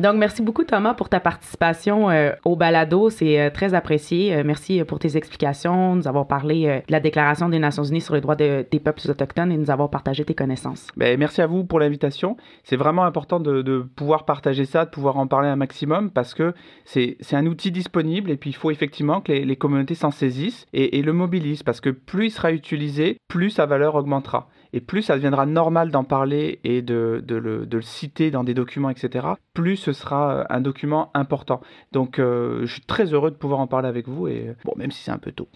Donc, 0.00 0.16
merci 0.16 0.42
beaucoup, 0.42 0.64
Thomas, 0.64 0.94
pour 0.94 1.08
ta 1.08 1.20
participation 1.20 2.10
euh, 2.10 2.32
au 2.44 2.56
balado. 2.56 3.10
C'est 3.10 3.40
euh, 3.40 3.50
très 3.50 3.74
apprécié. 3.74 4.34
Euh, 4.34 4.42
merci 4.44 4.82
pour 4.82 4.98
tes 4.98 5.16
explications, 5.16 5.94
nous 5.94 6.08
avoir 6.08 6.26
parlé 6.26 6.82
de 6.88 6.92
la 6.92 6.98
Déclaration 6.98 7.48
des 7.48 7.60
Nations 7.60 7.84
Unies 7.84 8.00
sur 8.00 8.14
les 8.14 8.20
droits 8.20 8.34
des 8.34 8.64
peuples 8.82 9.08
autochtones 9.08 9.52
et 9.52 9.56
nous 9.56 9.70
avoir 9.70 9.90
partagé 9.90 10.24
tes 10.24 10.34
connaissances. 10.34 10.88
Ben, 10.96 11.16
merci 11.16 11.42
à 11.42 11.46
vous 11.46 11.62
pour 11.64 11.78
l'invitation. 11.78 12.36
C'est 12.64 12.74
vraiment 12.74 13.04
important 13.04 13.38
de, 13.38 13.86
pouvoir 13.94 14.24
partager 14.24 14.64
ça, 14.64 14.84
de 14.84 14.90
pouvoir 14.90 15.16
en 15.16 15.28
parler 15.28 15.48
un 15.48 15.56
maximum 15.56 16.10
parce 16.10 16.34
que 16.34 16.54
c'est 16.84 17.16
un 17.32 17.46
outil 17.46 17.70
disponible 17.70 18.32
et 18.32 18.36
puis 18.36 18.50
il 18.50 18.54
faut 18.54 18.72
effectivement 18.72 19.20
que 19.20 19.30
les, 19.30 19.56
communautés 19.56 19.94
s'en 19.94 20.10
saisissent 20.10 20.66
et 20.72 21.02
le 21.02 21.12
mobilisent 21.12 21.62
parce 21.62 21.80
que 21.80 21.90
plus 21.90 22.26
il 22.26 22.30
sera 22.30 22.50
utilisé, 22.50 23.18
plus 23.28 23.50
sa 23.50 23.66
valeur 23.66 23.94
augmentera. 23.94 24.48
Et 24.74 24.80
plus 24.80 25.02
ça 25.02 25.14
deviendra 25.14 25.46
normal 25.46 25.92
d'en 25.92 26.02
parler 26.02 26.58
et 26.64 26.82
de, 26.82 27.24
le, 27.28 27.80
citer 27.80 28.32
dans 28.32 28.42
des 28.42 28.54
documents, 28.54 28.90
etc., 28.90 29.28
plus 29.54 29.76
ce 29.76 29.92
sera 29.92 30.34
euh, 30.34 30.44
un 30.50 30.60
document 30.60 31.12
important. 31.14 31.60
Donc 31.92 32.18
euh, 32.18 32.66
je 32.66 32.72
suis 32.72 32.82
très 32.82 33.14
heureux 33.14 33.30
de 33.30 33.36
pouvoir 33.36 33.60
en 33.60 33.68
parler 33.68 33.86
avec 33.86 34.08
vous, 34.08 34.26
et 34.26 34.52
bon, 34.64 34.72
même 34.76 34.90
si 34.90 35.04
c'est 35.04 35.12
un 35.12 35.18
peu 35.18 35.30
tôt. 35.30 35.48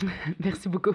Merci 0.42 0.70
beaucoup. 0.70 0.94